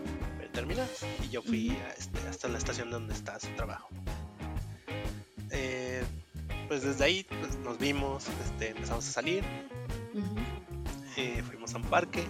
Terminas 0.54 1.06
y 1.22 1.28
yo 1.28 1.42
fui 1.42 1.78
este, 1.98 2.18
hasta 2.30 2.48
la 2.48 2.58
estación 2.58 2.90
donde 2.90 3.14
está 3.14 3.38
su 3.38 3.50
trabajo. 3.50 3.90
Eh, 5.52 6.02
pues 6.70 6.84
desde 6.84 7.04
ahí 7.04 7.26
pues, 7.42 7.58
nos 7.58 7.78
vimos, 7.78 8.28
este, 8.46 8.70
empezamos 8.70 9.06
a 9.10 9.12
salir. 9.12 9.44
Eh, 11.18 11.44
fuimos 11.46 11.74
a 11.74 11.78
un 11.78 11.84
parque, 11.84 12.24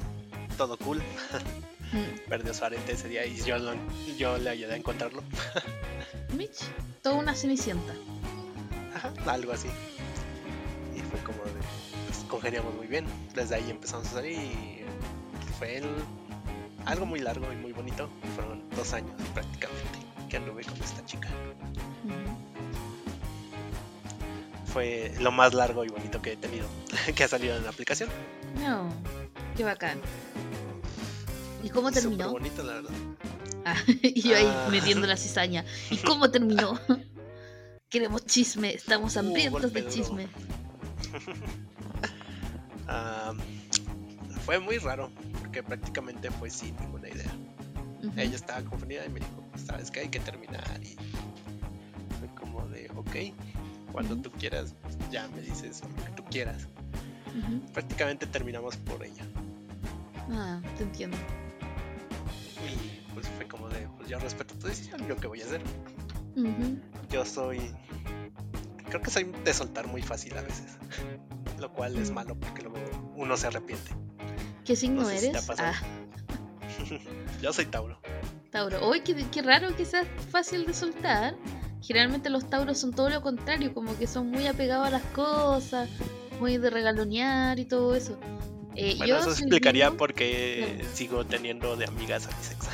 todo 0.58 0.77
cool. 0.80 1.04
Perdió 2.28 2.54
su 2.54 2.66
arete 2.66 2.94
ese 2.94 3.08
día 3.08 3.25
y 3.25 3.36
yo, 3.38 3.58
yo 4.18 4.38
le 4.38 4.50
ayudé 4.50 4.74
a 4.74 4.78
encontrarlo. 4.78 5.24
Mitch, 6.36 6.64
toda 7.02 7.16
una 7.16 7.36
cenicienta. 7.36 7.94
Ajá, 8.96 9.14
algo 9.28 9.52
así. 9.52 9.68
Y 10.96 11.00
fue 11.00 11.20
como 11.20 11.44
de. 11.44 11.52
Pues, 12.08 12.25
congeniamos 12.28 12.74
muy 12.75 12.88
bien. 12.88 13.06
Desde 13.34 13.56
ahí 13.56 13.70
empezamos 13.70 14.08
a 14.08 14.12
salir 14.12 14.38
y 14.38 14.86
fue 15.58 15.82
algo 16.86 17.06
muy 17.06 17.20
largo 17.20 17.52
y 17.52 17.56
muy 17.56 17.72
bonito. 17.72 18.10
Fueron 18.36 18.70
dos 18.72 18.94
años 18.94 19.14
prácticamente 19.34 20.00
que 20.30 20.38
anduve 20.38 20.64
con 20.64 20.82
esta 20.82 21.06
chica. 21.06 21.30
Fue 24.66 25.14
lo 25.20 25.32
más 25.32 25.54
largo 25.54 25.86
y 25.86 25.88
bonito 25.88 26.22
que 26.22 26.34
he 26.34 26.38
tenido, 26.38 26.68
que 27.16 27.24
ha 27.24 27.28
salido 27.28 27.56
en 27.56 27.64
la 27.64 27.70
aplicación. 27.70 28.10
No, 28.60 28.90
qué 29.56 29.64
bacán. 29.64 30.02
¿Y 31.75 31.77
cómo 31.77 31.91
terminó? 31.91 32.32
bonito, 32.32 32.63
la 32.63 32.75
verdad. 32.75 32.91
Ah, 33.65 33.75
y 34.01 34.22
yo 34.22 34.38
ahí 34.38 34.48
ah. 34.48 34.70
metiendo 34.72 35.05
la 35.05 35.17
cizaña. 35.17 35.65
¿Y 35.91 35.98
cómo 36.08 36.32
terminó? 36.32 36.79
Queremos 37.89 38.25
chisme, 38.25 38.74
estamos 38.74 39.17
uh, 39.17 39.20
hambrientos 39.20 39.74
de 39.74 39.86
chisme. 39.89 40.27
Fue 44.46 44.60
muy 44.60 44.77
raro, 44.77 45.12
porque 45.41 45.62
prácticamente 45.63 46.32
fue 46.32 46.50
sin 46.50 46.77
ninguna 46.77 47.10
idea. 47.10 47.36
Ella 48.15 48.36
estaba 48.36 48.62
confundida 48.62 49.05
y 49.05 49.10
me 49.10 49.20
dijo, 49.20 49.44
"Pues, 49.51 49.65
sabes 49.65 49.91
que 49.91 50.00
hay 50.00 50.08
que 50.08 50.20
terminar 50.22 50.79
y 50.82 50.96
fue 52.20 52.29
como 52.39 52.65
de, 52.67 52.89
ok, 52.96 53.91
cuando 53.91 54.15
tú 54.15 54.32
quieras, 54.32 54.75
ya 55.12 55.27
me 55.29 55.41
dices 55.41 55.82
lo 55.84 56.05
que 56.05 56.12
tú 56.12 56.24
quieras. 56.29 56.67
Ujú. 57.27 57.60
Prácticamente 57.74 58.27
terminamos 58.27 58.77
por 58.77 59.03
ella. 59.03 59.25
Ah, 60.32 60.62
te 60.77 60.84
entiendo. 60.84 61.17
Y 62.66 63.14
pues 63.14 63.28
fue 63.30 63.48
como 63.48 63.70
de, 63.70 63.88
pues 63.98 64.10
yo 64.10 64.20
respeto 64.20 64.56
tu 64.56 64.68
decisión, 64.68 65.08
yo 65.08 65.16
qué 65.18 65.28
voy 65.28 65.42
a 65.42 65.46
hacer. 65.46 65.62
Ujú. 66.36 66.80
Yo 67.10 67.26
soy, 67.26 67.72
creo 68.90 69.02
que 69.02 69.10
soy 69.12 69.32
de 69.44 69.54
soltar 69.54 69.88
muy 69.88 70.02
fácil 70.02 70.38
a 70.38 70.42
veces, 70.42 70.78
lo 71.60 71.72
cual 71.74 71.96
es 71.98 72.12
Mm. 72.12 72.14
malo 72.14 72.36
porque 72.40 72.62
luego 72.64 72.78
uno 73.16 73.38
se 73.38 73.48
arrepiente. 73.48 73.92
¿Qué 74.66 74.76
signo 74.76 75.02
No 75.04 75.10
sé 75.10 75.20
si 75.20 75.28
eres? 75.28 75.50
Ah, 75.60 75.74
yo 77.42 77.54
soy 77.54 77.66
Tauro. 77.66 78.00
Tauro. 78.52 78.90
Uy, 78.90 79.02
qué, 79.02 79.16
qué 79.32 79.42
raro 79.42 79.76
que 79.76 79.86
sea 79.86 80.04
fácil 80.32 80.66
de 80.66 80.74
soltar. 80.74 81.36
Generalmente 81.82 82.30
los 82.30 82.50
Tauros 82.50 82.80
son 82.80 82.94
todo 82.94 83.10
lo 83.10 83.22
contrario, 83.22 83.74
como 83.74 83.96
que 83.98 84.08
son 84.08 84.32
muy 84.32 84.48
apegados 84.48 84.88
a 84.88 84.90
las 84.90 85.04
cosas, 85.14 85.88
muy 86.40 86.58
de 86.58 86.70
regalonear 86.72 87.60
y 87.60 87.66
todo 87.66 87.96
eso. 87.96 88.18
Eh, 88.75 88.96
Bueno, 88.98 89.05
yo 89.05 89.20
eso 89.20 89.32
explicaría 89.32 89.91
por 89.91 90.13
qué 90.13 90.84
sigo 90.94 91.25
teniendo 91.25 91.75
de 91.75 91.86
amigas 91.86 92.27
a 92.27 92.38
mi 92.38 92.44
sexo. 92.44 92.70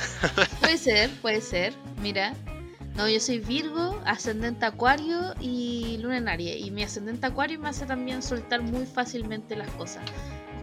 Puede 0.60 0.78
ser, 0.78 1.10
puede 1.20 1.40
ser. 1.40 1.74
Mira. 2.00 2.34
No, 2.96 3.08
yo 3.08 3.20
soy 3.20 3.38
Virgo, 3.38 4.02
ascendente 4.04 4.66
Acuario 4.66 5.34
y 5.40 5.96
Luna 6.02 6.18
en 6.18 6.28
Aries. 6.28 6.60
Y 6.66 6.70
mi 6.70 6.82
ascendente 6.82 7.26
Acuario 7.26 7.58
me 7.58 7.70
hace 7.70 7.86
también 7.86 8.22
soltar 8.22 8.60
muy 8.60 8.84
fácilmente 8.84 9.56
las 9.56 9.70
cosas. 9.70 10.02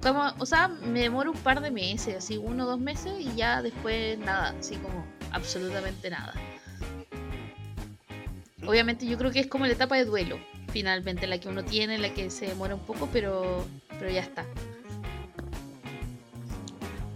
Como, 0.04 0.32
o 0.38 0.46
sea, 0.46 0.68
me 0.68 1.02
demoro 1.02 1.32
un 1.32 1.38
par 1.38 1.60
de 1.60 1.72
meses, 1.72 2.16
así 2.18 2.38
uno 2.38 2.66
o 2.66 2.68
dos 2.68 2.80
meses 2.80 3.14
y 3.20 3.36
ya 3.36 3.62
después 3.64 4.18
nada, 4.20 4.56
así 4.60 4.76
como 4.76 5.06
absolutamente 5.32 6.10
nada. 6.12 6.34
Obviamente 8.66 9.08
yo 9.08 9.18
creo 9.18 9.32
que 9.32 9.40
es 9.40 9.48
como 9.48 9.66
la 9.66 9.74
etapa 9.74 9.96
de 9.96 10.06
duelo, 10.06 10.38
finalmente, 10.72 11.26
la 11.26 11.40
que 11.40 11.50
uno 11.50 11.66
tiene, 11.66 11.98
la 11.98 12.14
que 12.14 12.30
se 12.30 12.46
demora 12.46 12.76
un 12.76 12.86
poco, 12.86 13.10
pero, 13.12 13.66
pero 13.98 14.12
ya 14.12 14.22
está. 14.22 14.46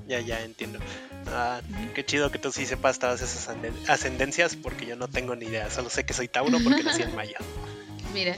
Ya, 0.07 0.19
ya 0.19 0.41
entiendo. 0.41 0.79
Ah, 1.27 1.62
qué 1.95 2.05
chido 2.05 2.29
que 2.31 2.38
tú 2.39 2.51
sí 2.51 2.65
sepas 2.65 3.00
todas 3.00 3.22
esas 3.22 3.48
ascenden- 3.50 3.74
ascendencias 3.89 4.55
porque 4.55 4.86
yo 4.86 4.95
no 4.95 5.07
tengo 5.07 5.36
ni 5.36 5.45
idea. 5.45 5.69
Solo 5.69 5.89
sé 5.89 6.05
que 6.05 6.13
soy 6.13 6.27
Tauro 6.27 6.57
porque 6.63 6.83
nací 6.83 7.01
en 7.03 7.15
mayo. 7.15 7.36
Mira. 8.13 8.36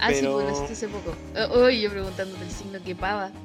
Ah, 0.00 0.08
sí, 0.08 0.16
Pero- 0.20 0.32
pues 0.34 0.46
naciste 0.46 0.72
hace 0.72 0.88
poco. 0.88 1.14
Uy, 1.64 1.80
yo 1.82 1.90
preguntándote 1.90 2.42
el 2.44 2.50
signo 2.50 2.82
que 2.82 2.94
pava. 2.94 3.30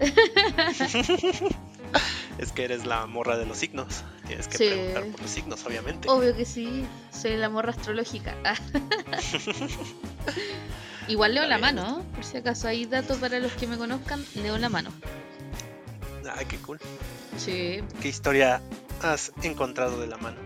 Es 2.37 2.51
que 2.53 2.63
eres 2.63 2.85
la 2.85 3.05
morra 3.05 3.37
de 3.37 3.45
los 3.45 3.57
signos. 3.57 4.03
Tienes 4.27 4.47
que 4.47 4.57
Sí. 4.57 4.65
preguntar 4.69 5.03
por 5.07 5.21
los 5.23 5.29
signos, 5.31 5.65
obviamente. 5.65 6.07
Obvio 6.09 6.33
que 6.37 6.45
sí, 6.45 6.85
soy 7.11 7.35
la 7.35 7.49
morra 7.49 7.71
astrológica. 7.71 8.33
Igual 11.09 11.33
leo 11.33 11.45
la 11.47 11.57
mano, 11.57 11.99
¿eh? 12.01 12.15
por 12.15 12.23
si 12.23 12.37
acaso 12.37 12.67
hay 12.69 12.85
datos 12.85 13.17
para 13.17 13.39
los 13.39 13.51
que 13.53 13.67
me 13.67 13.77
conozcan, 13.77 14.23
leo 14.35 14.57
la 14.57 14.69
mano. 14.69 14.91
Ay, 16.39 16.45
qué 16.45 16.57
cool. 16.59 16.79
Sí. 17.37 17.81
¿Qué 18.01 18.07
historia 18.07 18.61
has 19.01 19.31
encontrado 19.43 19.99
de 19.99 20.07
la 20.07 20.15
mano? 20.17 20.37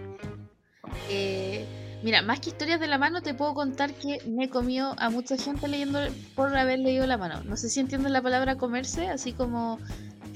Eh, 1.08 1.66
mira, 2.04 2.22
más 2.24 2.40
que 2.40 2.50
historias 2.50 2.80
de 2.80 2.88
la 2.88 2.98
mano, 2.98 3.22
te 3.22 3.34
puedo 3.36 3.54
contar 3.54 3.94
que 3.94 4.18
me 4.28 4.46
he 4.46 4.50
comido 4.50 4.96
a 4.98 5.10
mucha 5.12 5.38
gente 5.38 5.68
leyendo 5.68 6.00
por 6.36 6.56
haber 6.58 6.80
leído 6.80 7.06
la 7.06 7.18
mano. 7.18 7.44
No 7.44 7.58
sé 7.58 7.70
si 7.70 7.80
entienden 7.80 8.12
la 8.12 8.22
palabra 8.24 8.56
comerse, 8.58 9.08
así 9.08 9.34
como. 9.34 9.78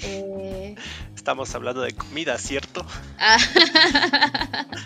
eh, 0.03 0.75
Estamos 1.15 1.53
hablando 1.55 1.81
de 1.81 1.93
comida, 1.93 2.37
¿cierto? 2.37 2.85
ah, 3.17 3.37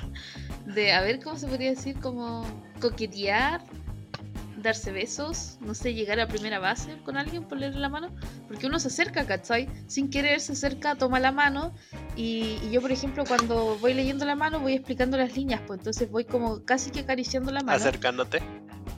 de, 0.65 0.93
a 0.93 1.01
ver, 1.01 1.21
¿cómo 1.21 1.37
se 1.37 1.47
podría 1.47 1.71
decir? 1.71 1.99
Como 1.99 2.45
coquetear, 2.79 3.61
darse 4.61 4.91
besos, 4.91 5.57
no 5.61 5.73
sé, 5.73 5.93
llegar 5.93 6.19
a 6.19 6.27
primera 6.27 6.59
base 6.59 6.97
con 7.03 7.17
alguien 7.17 7.43
por 7.43 7.57
leerle 7.57 7.79
la 7.79 7.89
mano. 7.89 8.15
Porque 8.47 8.67
uno 8.67 8.79
se 8.79 8.87
acerca, 8.87 9.25
¿cachai? 9.25 9.67
Sin 9.87 10.09
querer 10.09 10.39
se 10.39 10.53
acerca, 10.53 10.95
toma 10.95 11.19
la 11.19 11.31
mano. 11.31 11.73
Y, 12.15 12.59
y 12.63 12.71
yo, 12.71 12.81
por 12.81 12.91
ejemplo, 12.91 13.23
cuando 13.27 13.77
voy 13.79 13.93
leyendo 13.93 14.25
la 14.25 14.35
mano, 14.35 14.59
voy 14.59 14.73
explicando 14.73 15.17
las 15.17 15.35
líneas, 15.35 15.61
pues 15.67 15.79
entonces 15.79 16.09
voy 16.09 16.25
como 16.25 16.63
casi 16.65 16.91
que 16.91 17.01
acariciando 17.01 17.51
la 17.51 17.61
mano, 17.61 17.77
Acercándote. 17.77 18.41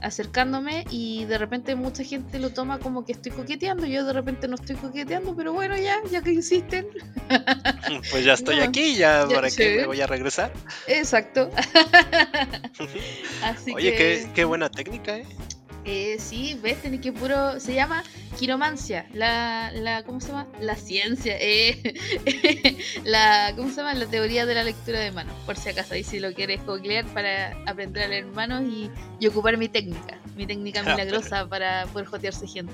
Acercándome 0.04 0.84
y 0.90 1.24
de 1.24 1.38
repente 1.38 1.74
mucha 1.74 2.04
gente 2.04 2.38
lo 2.38 2.50
toma 2.50 2.78
como 2.78 3.04
que 3.04 3.12
estoy 3.12 3.32
coqueteando. 3.32 3.86
Yo 3.86 4.04
de 4.04 4.12
repente 4.12 4.46
no 4.48 4.54
estoy 4.56 4.76
coqueteando, 4.76 5.34
pero 5.34 5.52
bueno, 5.52 5.76
ya, 5.76 5.96
ya 6.10 6.22
que 6.22 6.32
insisten. 6.32 6.86
Pues 8.10 8.24
ya 8.24 8.34
estoy 8.34 8.56
No. 8.58 8.64
aquí, 8.64 8.94
ya, 8.96 9.26
Ya, 9.28 9.34
para 9.34 9.50
sí. 9.50 9.56
qué 9.56 9.76
me 9.78 9.86
voy 9.86 10.00
a 10.00 10.06
regresar. 10.06 10.52
Exacto. 10.86 11.50
Así 13.42 13.72
Oye, 13.74 13.92
que... 13.92 13.96
qué, 13.96 14.28
qué 14.34 14.44
buena 14.44 14.68
técnica, 14.70 15.16
¿eh? 15.18 15.26
Eh, 15.84 16.16
sí, 16.18 16.58
ves, 16.62 16.80
tenés 16.80 17.00
que 17.00 17.12
puro. 17.12 17.60
Se 17.60 17.74
llama 17.74 18.02
quiromancia. 18.38 19.06
La, 19.12 19.70
la. 19.72 20.02
¿Cómo 20.02 20.20
se 20.20 20.28
llama? 20.28 20.46
La 20.60 20.76
ciencia. 20.76 21.36
Eh, 21.38 21.94
la. 23.04 23.52
¿Cómo 23.56 23.68
se 23.68 23.76
llama? 23.76 23.94
La 23.94 24.06
teoría 24.06 24.46
de 24.46 24.54
la 24.54 24.64
lectura 24.64 25.00
de 25.00 25.10
manos. 25.10 25.34
Por 25.44 25.56
si 25.56 25.68
acaso, 25.68 25.94
ahí 25.94 26.02
si 26.02 26.20
lo 26.20 26.32
quieres 26.32 26.64
googlear 26.64 27.04
para 27.06 27.56
aprender 27.66 28.04
a 28.04 28.08
leer 28.08 28.26
manos 28.26 28.62
y, 28.64 28.90
y 29.20 29.26
ocupar 29.26 29.56
mi 29.58 29.68
técnica. 29.68 30.18
Mi 30.36 30.46
técnica 30.46 30.80
Ah, 30.84 30.90
milagrosa 30.96 31.46
para 31.48 31.86
poder 31.86 32.06
jotearse 32.06 32.46
gente. 32.46 32.72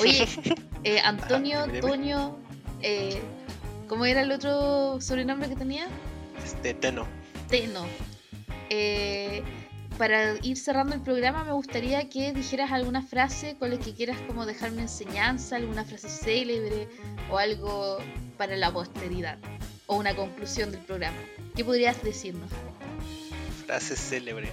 Oye, 0.00 0.26
eh, 0.84 1.00
Antonio, 1.00 1.66
dime. 1.66 1.80
Toño. 1.80 2.38
Eh, 2.82 3.20
¿Cómo 3.88 4.06
era 4.06 4.22
el 4.22 4.30
otro 4.30 5.00
sobrenombre 5.00 5.48
que 5.48 5.56
tenía? 5.56 5.88
Este, 6.44 6.74
Teno. 6.74 7.06
Teno. 7.48 7.84
Eh, 8.70 9.42
para 10.00 10.34
ir 10.42 10.56
cerrando 10.56 10.94
el 10.94 11.02
programa, 11.02 11.44
me 11.44 11.52
gustaría 11.52 12.08
que 12.08 12.32
dijeras 12.32 12.72
alguna 12.72 13.02
frase 13.02 13.56
con 13.58 13.68
la 13.68 13.76
que 13.78 13.92
quieras 13.92 14.16
como 14.26 14.46
dejarme 14.46 14.80
enseñanza, 14.80 15.56
alguna 15.56 15.84
frase 15.84 16.08
célebre 16.08 16.88
o 17.30 17.36
algo 17.36 17.98
para 18.38 18.56
la 18.56 18.72
posteridad 18.72 19.36
o 19.86 19.96
una 19.96 20.16
conclusión 20.16 20.72
del 20.72 20.80
programa. 20.80 21.18
¿Qué 21.54 21.66
podrías 21.66 22.02
decirnos? 22.02 22.50
Frase 23.66 23.94
célebre. 23.94 24.50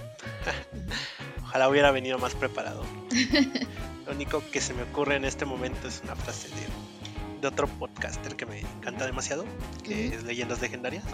Ojalá 1.44 1.70
hubiera 1.70 1.92
venido 1.92 2.18
más 2.18 2.34
preparado. 2.34 2.84
Lo 4.06 4.12
único 4.12 4.42
que 4.52 4.60
se 4.60 4.74
me 4.74 4.82
ocurre 4.82 5.16
en 5.16 5.24
este 5.24 5.46
momento 5.46 5.88
es 5.88 6.02
una 6.04 6.14
frase 6.14 6.48
de, 6.50 7.40
de 7.40 7.48
otro 7.48 7.68
podcaster 7.68 8.36
que 8.36 8.44
me 8.44 8.60
encanta 8.60 9.06
demasiado, 9.06 9.46
que 9.82 10.08
Ujú. 10.08 10.16
es 10.18 10.24
Leyendas 10.24 10.60
Legendarias, 10.60 11.04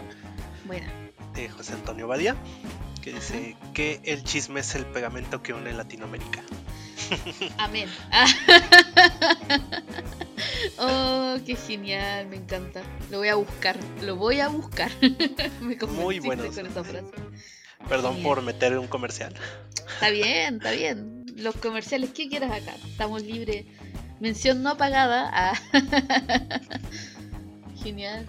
Bueno, 0.65 0.89
de 1.35 1.49
José 1.49 1.75
Antonio 1.75 2.09
Badía, 2.09 2.35
que 3.05 3.13
dice 3.13 3.55
que 3.75 4.01
el 4.05 4.25
chisme 4.25 4.61
es 4.61 4.75
el 4.75 4.87
pegamento 4.87 5.43
que 5.43 5.53
une 5.53 5.71
Latinoamérica. 5.75 6.43
amén. 7.59 7.87
oh, 10.79 11.37
qué 11.45 11.55
genial, 11.55 12.29
me 12.29 12.37
encanta. 12.37 12.83
Lo 13.11 13.19
voy 13.19 13.29
a 13.29 13.35
buscar, 13.35 13.77
lo 14.01 14.17
voy 14.17 14.41
a 14.41 14.49
buscar. 14.49 14.91
me 15.61 15.77
Muy 15.77 16.19
bueno. 16.19 16.47
con 16.47 16.67
esa 16.67 16.83
frase. 16.83 17.13
Perdón 17.91 18.23
por 18.23 18.41
meter 18.41 18.79
un 18.79 18.87
comercial. 18.87 19.35
Está 19.87 20.09
bien, 20.09 20.57
está 20.57 20.71
bien. 20.71 21.27
Los 21.37 21.57
comerciales 21.57 22.09
que 22.13 22.31
quieras 22.31 22.53
acá. 22.53 22.75
Estamos 22.87 23.23
libres. 23.23 23.67
Mención 24.19 24.63
no 24.63 24.79
pagada. 24.79 25.31
Ah. 25.31 25.53
Genial. 27.83 28.27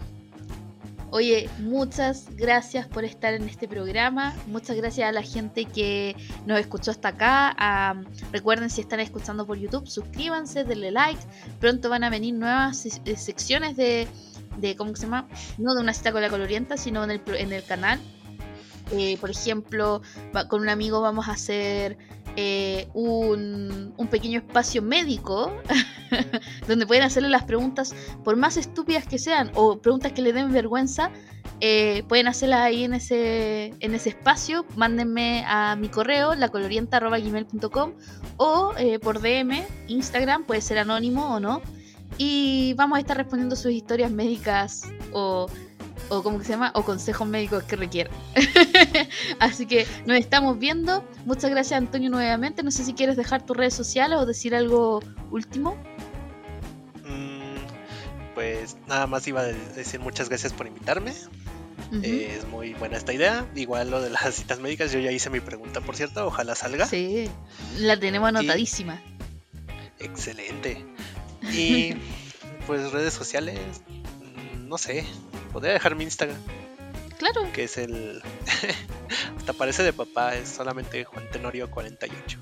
Oye, 1.16 1.50
muchas 1.60 2.28
gracias 2.36 2.88
por 2.88 3.06
estar 3.06 3.34
en 3.34 3.48
este 3.48 3.70
programa. 3.70 4.36
Muchas 4.48 4.76
gracias 4.76 5.08
a 5.08 5.14
la 5.14 5.22
gente 5.22 5.64
que 5.64 6.14
nos 6.46 6.60
escuchó 6.60 6.92
hasta 6.92 7.08
acá. 7.08 7.56
Ah, 7.58 7.96
recuerden 8.34 8.70
si 8.70 8.82
están 8.82 9.00
escuchando 9.00 9.48
por 9.48 9.58
YouTube, 9.58 9.88
suscríbanse, 9.88 10.66
denle 10.66 10.92
like. 10.92 11.22
Pronto 11.62 11.88
van 11.88 12.04
a 12.04 12.10
venir 12.10 12.34
nuevas 12.34 12.86
eh, 12.86 13.16
secciones 13.16 13.78
de, 13.78 14.10
de 14.58 14.76
¿cómo 14.76 14.94
se 14.98 15.04
llama? 15.04 15.30
No 15.58 15.74
de 15.74 15.80
una 15.80 15.94
cita 15.94 16.12
con 16.12 16.22
la 16.22 16.30
colorienta, 16.30 16.76
sino 16.76 17.06
en 17.06 17.12
el, 17.12 17.22
en 17.28 17.54
el 17.54 17.64
canal. 17.64 17.98
Eh, 18.92 19.18
por 19.22 19.30
ejemplo, 19.30 20.02
con 20.50 20.64
un 20.64 20.68
amigo 20.68 21.00
vamos 21.00 21.30
a 21.30 21.32
hacer 21.32 21.98
eh, 22.36 22.88
un, 22.94 23.94
un 23.98 24.08
pequeño 24.08 24.40
espacio 24.40 24.82
médico 24.82 25.52
donde 26.68 26.86
pueden 26.86 27.04
hacerle 27.04 27.30
las 27.30 27.44
preguntas, 27.44 27.96
por 28.24 28.36
más 28.36 28.58
estúpidas 28.58 29.06
que 29.06 29.20
sean 29.20 29.52
o 29.56 29.80
preguntas 29.80 30.12
que 30.12 30.22
le 30.22 30.34
den 30.34 30.52
vergüenza, 30.52 31.12
eh, 31.62 32.04
pueden 32.08 32.28
hacerlas 32.28 32.62
ahí 32.62 32.84
en 32.84 32.94
ese, 32.94 33.74
en 33.80 33.96
ese 33.96 34.10
espacio. 34.10 34.66
Mándenme 34.76 35.44
a 35.48 35.76
mi 35.76 35.88
correo, 35.88 36.36
lacolorienta.gmail.com 36.36 37.94
o 38.38 38.74
eh, 38.78 39.00
por 39.00 39.22
DM, 39.22 39.64
Instagram, 39.88 40.44
puede 40.44 40.62
ser 40.62 40.80
anónimo 40.80 41.36
o 41.36 41.40
no. 41.40 41.62
Y 42.18 42.74
vamos 42.76 42.98
a 42.98 43.00
estar 43.00 43.18
respondiendo 43.18 43.56
sus 43.56 43.72
historias 43.72 44.12
médicas 44.12 44.84
o, 45.12 45.48
o 46.10 46.24
¿cómo 46.24 46.40
que 46.40 46.46
se 46.46 46.52
llama? 46.52 46.72
O 46.76 46.84
consejos 46.84 47.28
médicos 47.28 47.64
que 47.64 47.76
requieran. 47.76 48.14
Así 49.40 49.66
que 49.66 49.86
nos 50.06 50.18
estamos 50.18 50.60
viendo. 50.60 51.04
Muchas 51.26 51.50
gracias 51.52 51.78
Antonio 51.78 52.10
nuevamente. 52.10 52.64
No 52.64 52.72
sé 52.72 52.84
si 52.84 52.94
quieres 52.94 53.18
dejar 53.18 53.46
tus 53.46 53.58
redes 53.58 53.74
sociales 53.74 54.18
o 54.20 54.26
decir 54.26 54.56
algo 54.56 55.02
último. 55.32 55.76
Mm, 57.06 58.34
pues 58.34 58.78
nada 58.88 59.08
más 59.08 59.28
iba 59.28 59.42
a 59.42 59.46
decir 59.46 60.00
muchas 60.00 60.30
gracias 60.30 60.54
por 60.54 60.68
invitarme. 60.68 61.14
Eh, 62.02 62.36
es 62.38 62.48
muy 62.48 62.74
buena 62.74 62.98
esta 62.98 63.14
idea. 63.14 63.46
Igual 63.56 63.92
lo 63.92 64.02
de 64.02 64.10
las 64.10 64.36
citas 64.36 64.60
médicas, 64.60 64.92
yo 64.92 65.00
ya 65.00 65.12
hice 65.12 65.30
mi 65.30 65.40
pregunta, 65.40 65.82
por 65.82 65.96
cierto. 65.96 66.26
Ojalá 66.26 66.56
salga. 66.56 66.86
Sí, 66.86 67.30
la 67.78 68.00
tenemos 68.00 68.30
anotadísima. 68.30 69.02
Excelente. 70.00 70.86
Y 71.54 71.94
pues 72.68 72.92
redes 72.92 73.14
sociales, 73.14 73.60
no 74.66 74.78
sé. 74.78 75.06
Podría 75.54 75.74
dejar 75.74 75.96
mi 75.96 76.04
Instagram, 76.04 76.38
Claro. 77.18 77.42
que 77.54 77.64
es 77.64 77.78
el. 77.78 78.22
Hasta 79.38 79.54
parece 79.54 79.84
de 79.84 79.94
papá, 79.94 80.36
es 80.36 80.50
solamente 80.50 81.04
Juan 81.06 81.30
Tenorio 81.32 81.70
48. 81.72 82.40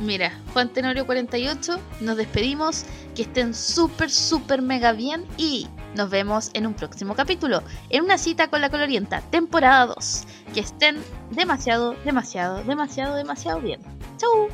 Mira, 0.00 0.32
Juan 0.54 0.72
Tenorio 0.72 1.04
48, 1.04 1.78
nos 2.00 2.16
despedimos, 2.16 2.84
que 3.14 3.22
estén 3.22 3.54
súper, 3.54 4.10
súper 4.10 4.62
mega 4.62 4.92
bien 4.92 5.26
y 5.36 5.66
nos 5.94 6.08
vemos 6.08 6.50
en 6.54 6.66
un 6.66 6.72
próximo 6.74 7.14
capítulo, 7.14 7.62
en 7.90 8.04
una 8.04 8.16
cita 8.16 8.48
con 8.48 8.62
la 8.62 8.70
colorienta, 8.70 9.20
temporada 9.30 9.86
2. 9.86 10.24
Que 10.54 10.60
estén 10.60 11.02
demasiado, 11.30 11.94
demasiado, 12.04 12.62
demasiado, 12.64 13.14
demasiado 13.14 13.60
bien. 13.60 13.80
¡Chau! 14.16 14.48